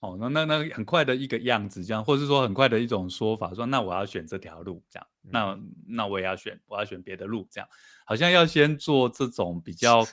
[0.02, 7.68] 哦，那那那很快的一个样子，这样，或是说很快的一种说法，说那我要选这条路，这样，那那我也要选，我要选别的路，这样，
[8.04, 10.04] 好像要先做这种比较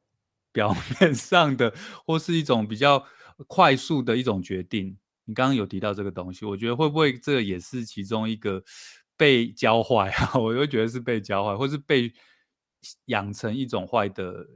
[0.52, 1.72] 表面上的，
[2.06, 3.02] 或是一种比较
[3.46, 4.98] 快速的一种决定。
[5.24, 8.62] 你刚刚有提到这个东西，我觉得会不会这个也是其中一个
[9.16, 10.32] 被教坏啊？
[10.38, 12.12] 我会觉得是被教坏，或是被
[13.06, 14.46] 养成一种坏的。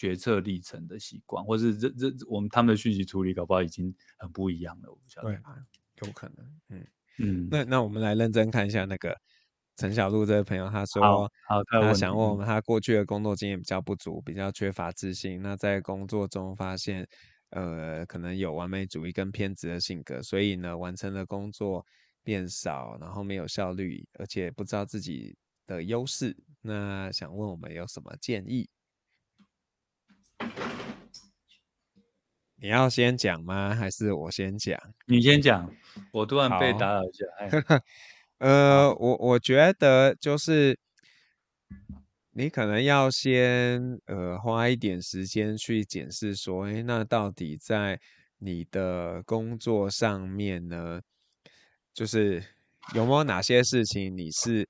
[0.00, 4.88] 决策历程的习惯，或是这这我们他们的讯息处理，搞不好已经很不一样了。
[4.88, 5.54] 我不晓得，对啊，
[6.02, 6.60] 有可能。
[6.70, 6.86] 嗯
[7.18, 9.14] 嗯，那那我们来认真看一下那个
[9.76, 15.42] 陈小璐这位朋友，他说，好，好他想问我们，他过去的工作经验比较不足，比较缺乏自信。
[15.42, 17.06] 那在工作中发现，
[17.50, 21.84] 呃，可能有完美主义跟偏执的性格，所以呢，完成的工作
[22.22, 25.36] 变少，然后没有效率，而且不知道自己
[25.66, 26.34] 的优势。
[26.62, 28.66] 那想问我们有什么建议？
[32.62, 33.74] 你要先讲吗？
[33.74, 34.78] 还是我先讲？
[35.06, 35.74] 你先讲。
[36.12, 37.24] 我突然被打扰一下。
[37.38, 37.50] 哎、
[38.38, 40.78] 呃，我我觉得就是
[42.32, 47.98] 你可能要先呃花一点时间去检视，说，哎，那到底在
[48.38, 51.00] 你的工作上面呢，
[51.94, 52.44] 就是
[52.94, 54.68] 有没有哪些事情你是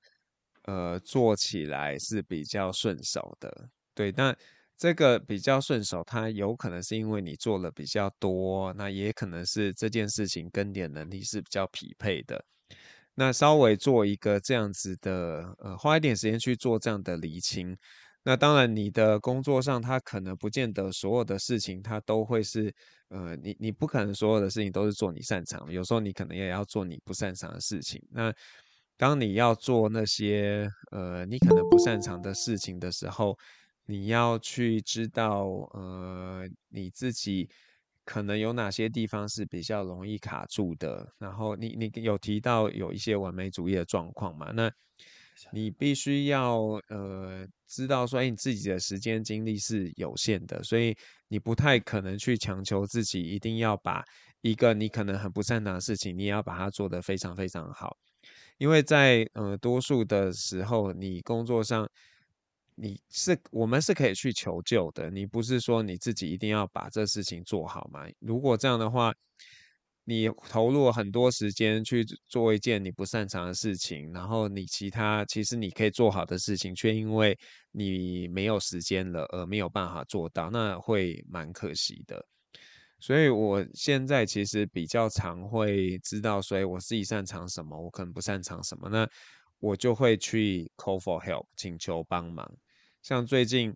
[0.63, 3.69] 呃做起来是比较顺手的？
[3.93, 4.33] 对，那。
[4.81, 12.43] 这个比较顺手，它有可能是因为你做了比较多，那也可能是这件事情跟你的能力是比较匹配的。
[13.13, 17.77] 那稍微做一个这样子的，呃，花一点时间去做这样的厘清。
[18.23, 22.73] 那当然，你的工作上，它可能不见得所有的事情，它都会是，
[23.09, 28.01] 呃，你你不可能所有的事情都是做你擅长，有时候你可能也要做你不擅长的事情。
[28.09, 28.33] 那
[28.97, 33.37] 当你要做那些，呃，你可能不擅长的事情的时候，
[33.91, 37.49] 你要去知道，呃，你自己
[38.05, 41.05] 可能有哪些地方是比较容易卡住的。
[41.17, 44.49] 然后你你有提到有一些完美主义的状况嘛？
[44.53, 44.71] 那
[45.51, 50.95] 你必须要呃知道说，哎，你自己的时间精力是有限的，所以
[51.27, 54.01] 你不太可能去强求自己一定要把
[54.39, 57.97] 一个你可能很不擅长的事情，你也要把它做得非常非常好。
[58.57, 61.85] 因为在呃多数的时候，你工作上。
[62.83, 68.07] 你是我们是可以去求救的，你不是说你自己一定要把这事情做好吗？
[68.17, 69.13] 如果这样的话，
[70.03, 77.37] 你投入很多时间去做一件你不擅长的事情，然后你其他其实你可以做好的事情，却因为
[77.71, 82.25] 你没有时间了而没有办法做到，那会蛮可惜的。
[82.99, 89.07] 所以我现在其实比较常会知道，所以我自己擅长什么，我可能不擅长什么，那。
[89.63, 92.51] 我就会去 call for help，请求帮忙。
[93.01, 93.75] 像最近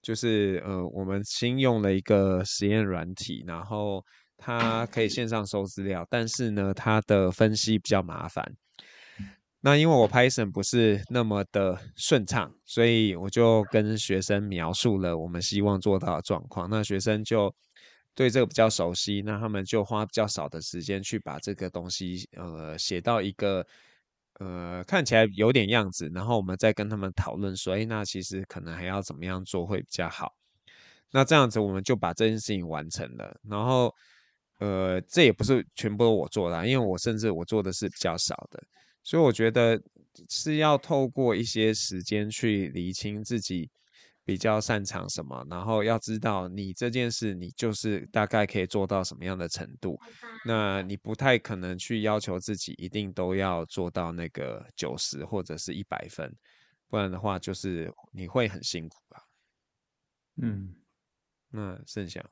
[0.00, 4.04] 就是呃，我们新用了一个实验软体，然后
[4.36, 8.44] 它可以线上收资料，但是呢，它的分析比较麻烦。
[9.60, 16.68] 那因为我 Python 不是那么的顺畅，所以我就跟学生描述了我们希望做到的状况。
[16.68, 17.54] 那学生就
[18.12, 23.64] 对这个比较熟悉，那他们就花比较少的时间去把这个东西呃写到一个
[24.42, 30.32] 呃看起来有点样子，然后我们再跟他们讨论说，哎，那其实可能还要怎么样做会比较好。
[31.12, 33.38] 那这样子我们就把这件事情完成了。
[33.48, 33.94] 然后
[34.58, 38.60] 呃这也不是全部都我做的，因为我甚至我做的是比较少的。
[39.04, 39.80] 所以我觉得
[40.28, 43.70] 是要透过一些时间去厘清自己
[44.24, 49.98] 比较擅长什么，然后要知道你这件事你就是大概可以做到什么样的程度。
[50.44, 56.34] 那你不太可能去要求自己一定都要做到那个九十或者是一百分，
[56.88, 59.22] 不然的话就是你会很辛苦吧。
[60.40, 60.74] 嗯，
[61.50, 62.24] 那剩下。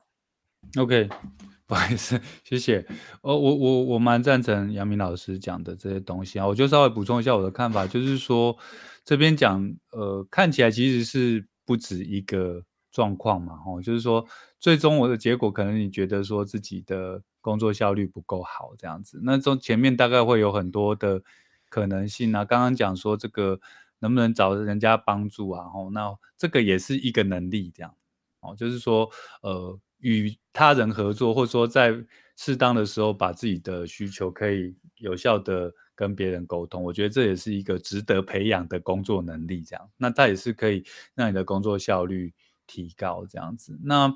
[0.77, 1.09] OK，
[1.65, 2.85] 不好意思，谢谢。
[3.21, 6.45] 哦，我我我蛮赞成杨明老师讲的这些东西啊。
[6.45, 8.55] 我就稍微补充一下我的看法，就是说
[9.03, 9.61] 这边讲，
[9.91, 12.61] 呃，看起来其实是不止一个
[12.91, 14.25] 状况嘛，哦，就是说
[14.59, 21.21] 最终我的结果可能你觉得说自己的工作效率不够好这样子，那从前面大概会有很多的
[21.69, 22.43] 可能性啊。
[22.43, 23.61] 刚刚讲说这个
[23.99, 25.63] 能不能找人家帮助啊？
[25.73, 27.95] 哦，那这个也是一个能力，这样
[28.41, 29.09] 哦，就是说
[29.43, 29.79] 呃。
[30.03, 31.93] 与他人合作，或者说在
[32.35, 39.61] 适当的时候把自己的需求可以有效的跟别人沟通，我觉得这也是一个值得培养的工作能力。
[39.63, 40.83] 这样，那它也是可以
[41.15, 42.33] 让你的工作效率
[42.65, 43.25] 提高。
[43.25, 44.13] 这样子，那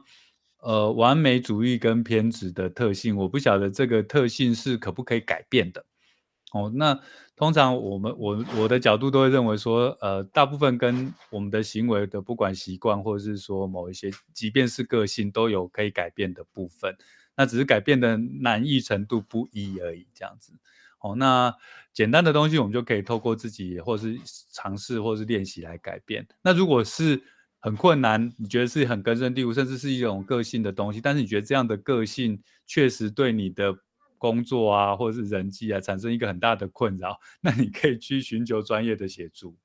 [0.60, 5.86] 呃，完美主义跟偏执的特性，我不晓得这个特性是可不可以改变的。
[6.54, 6.98] 哦，那
[7.36, 16.96] 通常我们我我的角度都会认为说，呃，大部分跟我们的行为的不管习惯，或者是说某一些，即便是个性，都有可以改变的部分。
[17.36, 20.54] 那只是改变的难易程度不一而已，这样子。
[21.06, 21.54] 哦，那
[21.94, 24.20] 简单的东西我们就可以透过自己，或是
[24.52, 26.28] 尝试，或是练习来改变。
[26.42, 27.22] 那如果是
[27.60, 33.78] 很困难，你觉得是很根深蒂固，甚至是一种个性的东西，但是你觉得这样的个性确实对你的。
[34.18, 39.56] 工作啊，或者是人际啊，产生一个很大的困扰，那你可以去寻求专业的协助。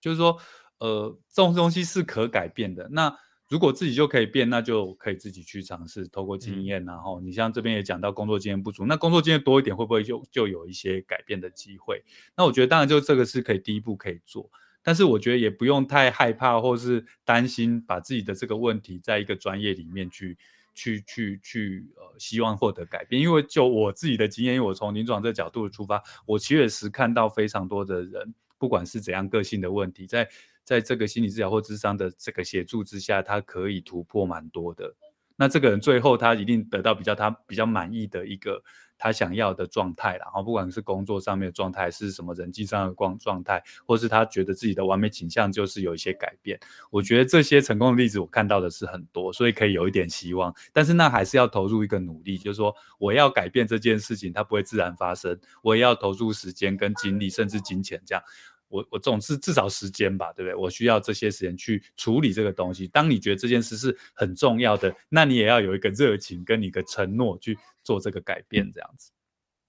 [0.00, 0.38] 就是说，
[0.78, 2.88] 呃，这种东西是可改变的。
[2.90, 3.14] 那
[3.48, 6.84] 如果自己就可以变，那就可以自己去尝试，透过经验。
[6.84, 12.02] 然后，你像这边也讲到工作经验不足，那工作经验多一点，会不会就就有一些改变的机会？
[12.36, 14.50] 那我觉得，当然就这个是可以第一步可以做，
[14.82, 20.36] 但是我觉得也不用太害怕，或是担心把自己的这个问题在一个专业里面去。
[20.74, 30.28] 去去去，呃，希望获得改变，因为就我自己的经验，因为我从临床这个角度出发，我确实看到非常多的人，不管是怎样个性的问题，在
[30.68, 34.94] 在这个心理治疗或智商的这个协助之下，他可以突破蛮多的。
[35.36, 38.62] 那这个人最后他一定得到比较他比较满意的一个。
[39.00, 46.58] 他想要的状态，然后不管是工作上面的状态，是什么人际上的光状态，或是他觉得自己的完美倾向就是有一些改变。
[46.90, 50.52] 我觉得这些成功的例子我看到的是很多，所以可以有一点希望。
[50.72, 58.24] 但是那还是要投入一个努力，就是说我要改变这件事情，它不会自然发生，我也要投入时间跟精力，甚至金钱这样。
[58.68, 60.54] 我我总是至少时间吧，对不对？
[60.54, 62.86] 我需要这些时间去处理这个东西。
[62.88, 69.10] 当你觉得这件事是很重要的，那你也要有一个热情跟一个承诺去做这个改变，这样子，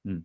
[0.04, 0.24] 嗯。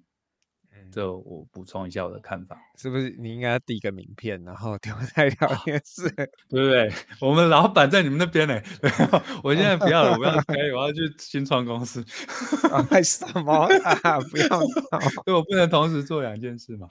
[0.91, 6.09] 这我补充一下我的看法，是不是你应该要递个名片，然后丢在 聊天室，
[6.49, 6.93] 对不对？
[7.21, 8.61] 我们老板在你们那边呢，
[9.43, 12.05] 我现在不要了，我要开，我要去新创公司。
[12.91, 13.53] 为什么
[14.03, 14.21] 啊？
[14.31, 14.49] 不要，
[15.25, 16.89] 对，我不能同时做两件事嘛。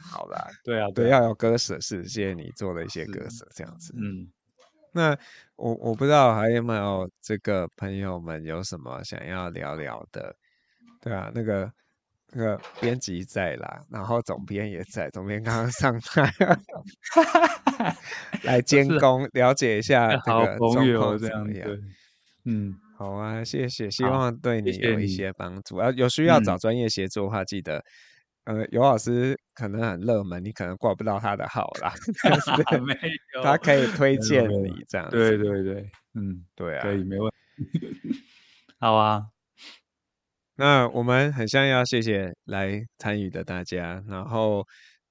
[0.00, 3.94] 好啦，对啊，对，要有割舍，是谢谢你做了一些割舍，这样子。
[3.96, 4.28] 嗯，
[4.92, 5.16] 那
[5.56, 10.34] 我我不知道还有没有这个朋友们有什么想要聊聊的？
[11.00, 11.70] 对啊，那个。
[12.32, 16.32] 那个编辑在啦，然后总编也在，总编刚刚上台，
[18.44, 21.68] 来监工了解一下这个状况怎么样？
[22.44, 25.76] 嗯，好啊，谢谢，希望对你有一些帮助。
[25.76, 27.84] 啊，有需要找专业协助的话，记得，
[28.44, 31.92] 呃，尤老师可能很热门，你可能挂不到他的号啦，
[32.86, 32.94] 没
[33.34, 35.10] 有， 他可以推荐你这样。
[35.10, 37.30] 对对对，嗯，对啊，可以，没问
[37.72, 38.22] 题。
[38.78, 39.26] 好啊。
[40.60, 44.62] 那我们很像要谢谢来参与的大家，然后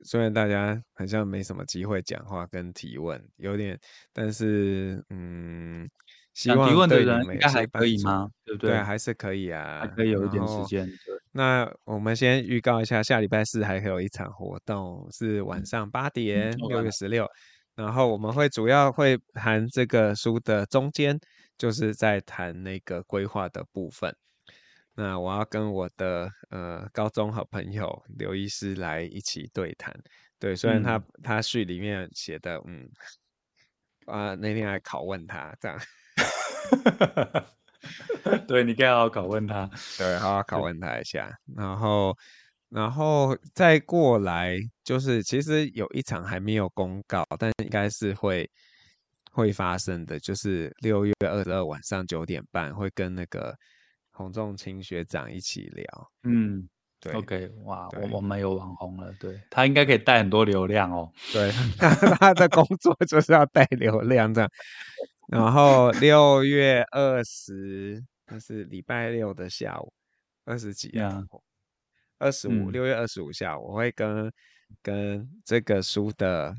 [0.05, 3.75] 虽然大家好像没什么机会讲话跟提问，有点，
[4.13, 5.89] 但是嗯，
[6.35, 8.29] 希望提问的人应该还可以吗？
[8.45, 8.69] 对不对？
[8.69, 10.87] 对，还是可以啊，还可以有一点时间。
[11.31, 17.27] 那我们先预告一下，下礼拜四还会有一场活动，是晚上八点，六月十六。
[17.75, 21.19] 然后我们会主要会谈这个书的中间，
[21.57, 24.15] 就是在谈那个规划的部分。
[24.99, 29.97] 那我要跟我的呃高中好朋友刘医师来一起对谈。
[30.37, 32.85] 对，虽然他、嗯、他序里面写的，嗯，
[34.07, 35.79] 啊，那天还拷问他这样。
[38.45, 42.13] 对，你该好好拷问他，对，好好拷问他一下，然后，
[42.67, 48.49] 然后再过来，就是其实有一场还没有公告，但应该是会
[49.31, 53.57] 会发生的，就是六月二十二晚上九点半会跟那个
[54.19, 56.67] 洪仲清学长一起聊，嗯，
[56.99, 61.49] 对，OK，哇，我我们有网红了，对，他应该可以带很多流量哦， 对，
[62.19, 64.51] 他的工作就是要带流量这样。
[65.29, 69.93] 然后六月二十，那是礼拜六的下午，
[70.43, 71.23] 二十几啊，
[72.17, 74.29] 二十五，六月二十五下午，我会跟
[74.81, 76.53] 跟这个书的。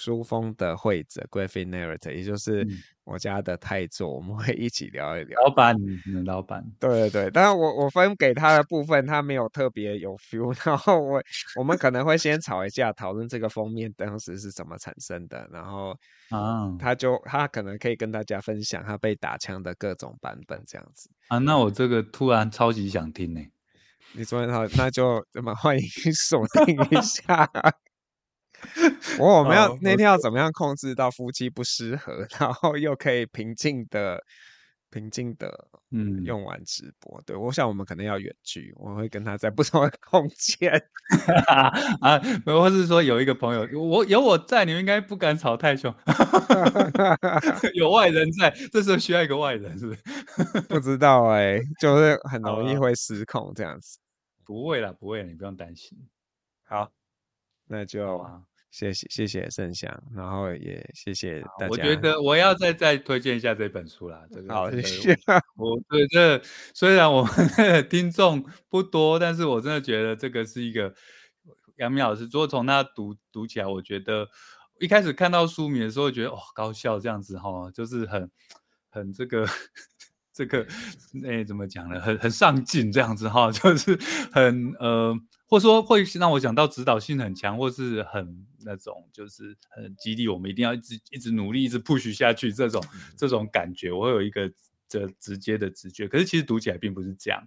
[0.00, 2.66] 书封的绘者 Graphic Narrator，也就是
[3.04, 5.38] 我家的太座，我们会一起聊一聊。
[5.42, 5.76] 老板，
[6.24, 7.30] 老板，对对对。
[7.30, 10.56] 但是我我分给他的部分，他没有特别有 feel。
[10.64, 11.22] 然后我
[11.56, 15.46] 我们可能会先吵一架，讨论这个封面当时是怎么产生的。
[15.52, 15.94] 然后
[16.30, 21.36] 啊，他就他可能可以跟大家分享他被打枪的各种版本，这样子啊。
[21.38, 23.40] 那我这个突然超级想听呢。
[24.12, 25.84] 你说好，那就那么欢迎
[26.14, 27.48] 锁定一下。
[29.18, 29.78] 我我们要、oh.
[29.80, 34.22] 那天要怎么样控制到夫妻不失和， 然后又可以平静的、
[34.90, 37.20] 平静的，嗯，用完直播。
[37.20, 40.72] 嗯、对，我想我们可能要远距，我会跟他在不同的 空间
[42.00, 45.94] 啊，或是说有一个朋友，我有我在，你们应该不敢吵太凶。
[47.74, 50.60] 有外人在，这时候需要一个外人，是不是？
[50.68, 53.98] 不知道哎、欸，就是很容易会失控这样子。
[54.44, 55.96] 不会啦，不会，你不用担心。
[56.64, 56.90] 好，
[57.66, 58.44] 那就。
[58.70, 61.68] 谢谢谢谢盛祥，然后也谢谢大家。
[61.68, 64.22] 我觉得我要再再推荐一下这本书啦。
[64.30, 65.18] 这个好，谢谢。
[65.56, 66.40] 我对这
[66.72, 70.94] 虽然我们的听众不多，但是我真的觉得这个是一个
[71.78, 72.24] 杨明老师。
[72.32, 74.28] 如果从他读读起来，我觉得
[74.78, 78.30] 一开始看到书名的时候，觉得哇、哦，高效这样子哈，就是很
[78.88, 79.44] 很这个
[80.32, 80.64] 这个
[81.12, 82.00] 那、欸、怎么讲呢？
[82.00, 83.98] 很很上进这样子哈，就是
[84.32, 85.18] 很呃。
[85.48, 92.82] 或者说会让我想到指导性很强，或是很那种就是很激励我们一定要一直一直努力，一直 push 下去这种
[93.16, 94.50] 这种感觉，我会有一个
[94.88, 96.08] 这直接的直觉。
[96.08, 97.46] 可是其实读起来并不是这样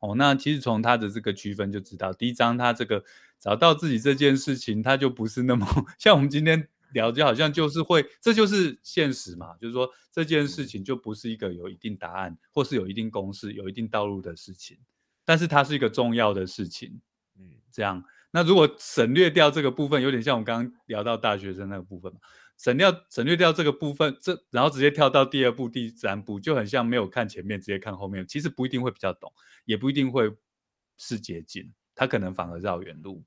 [0.00, 0.14] 哦。
[0.16, 3.04] 那其实从他的这个区分就知道，第一章他这个
[3.38, 5.66] 找到自己这件事情，他就不是那么
[5.98, 14.76] 像我们今天聊，就好像就是会，这就是现实嘛，就是说这件事情就不是一个有一定答案，或是有一定公式、有一定道路的事情，
[15.24, 17.00] 但是它是一个重要的事情。
[17.38, 18.02] 嗯这样，
[18.32, 22.20] 那如果省略掉这个部分，有点像我们刚刚聊到大学生那个部分嘛，
[22.56, 29.32] 省掉省略掉这个部分，这然后直接跳到第二步、第三步，就很像没有看前面，直接看后面，其实不一定会比较懂，
[29.64, 30.30] 也不一定会
[30.96, 33.24] 是捷径，他可能反而绕远路，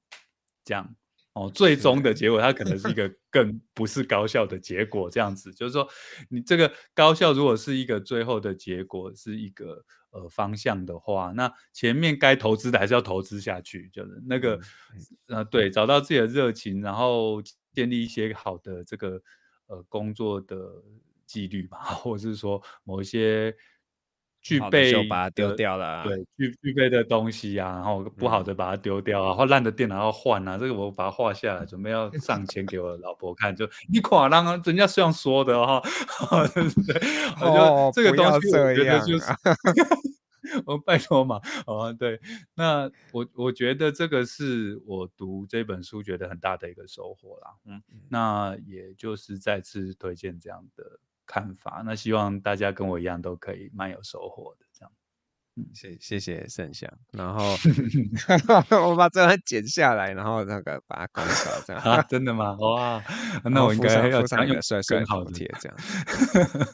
[0.64, 0.96] 这样
[1.34, 5.86] 哦，最终的结果它可能是一个 更不是高效的结果，这样子，就是说
[6.30, 9.84] 你这个高效如果是一个最后的结果是一个。
[10.14, 14.60] 呃，方向的话，那前面该投资的还是要投资下去，就是那个，
[15.28, 17.42] 呃，对，找到自己的热情，然后
[17.74, 19.20] 建立一些好的这个
[19.66, 20.56] 呃工作的
[21.26, 23.56] 纪律吧，或者是说某一些
[24.44, 35.82] 具备就把它丢掉了，啊，对，具具备的东西啊，然后不好的把它丢掉啊，或烂的电脑要换啊，这个我把它画下来，准备要上前给我老婆看，就你垮了啊，人家是这样说的哈，
[36.54, 37.02] 对不对？
[37.42, 39.26] 哦，这个东西我觉得就是。
[40.66, 42.20] 我拜托嘛，哦，对，
[42.54, 51.00] 那我我觉得这个是我读这本书觉得很大的一个收获啦，嗯，那也就是再次推荐这样的
[51.34, 54.66] 看法，那希望大家跟我一样都可以蛮有收获的。
[55.56, 57.56] 嗯，谢谢谢盛祥，然后
[58.90, 62.58] 我把这段剪下来，然后那个把它搞掉，这样啊， 真的吗？
[62.60, 63.00] 哇，
[63.44, 65.78] 那我应该要穿一个帅帅好贴这样。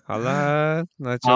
[0.06, 1.30] 好了，那就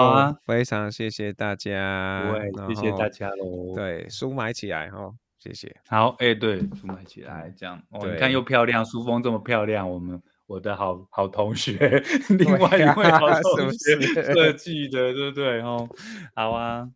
[0.46, 2.34] 非常谢谢大家，
[2.66, 3.74] 谢谢大家喽。
[3.74, 5.70] 对，书买起来哈，谢谢。
[5.88, 11.78] 好，哎、欸，对，书买起来，这样哦，你看又漂亮，书封这么漂亮，我们我的好好同学，
[12.38, 15.60] 另外一位好同学设计的，对不对？
[15.62, 15.88] 哦，
[16.34, 16.86] 好啊。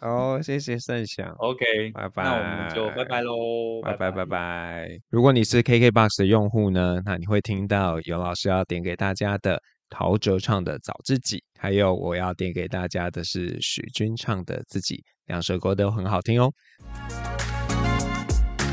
[0.00, 1.30] 好，谢谢盛祥。
[1.38, 1.64] OK，
[1.94, 2.24] 拜拜。
[2.24, 4.88] 那我们就拜拜喽，拜拜拜拜。
[5.10, 16.52] 如果你是 KKBOX 的用户呢，那你会听到有老师要点给大家的陶喆唱的《找自己》，还有我要点给大家的是许君唱的《自己》，两首歌都很好听哦。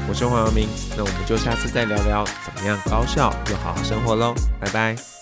[0.09, 5.18] 我是黄耀明，那我们就下次再聊聊怎么样高效又好好生活喽，拜拜。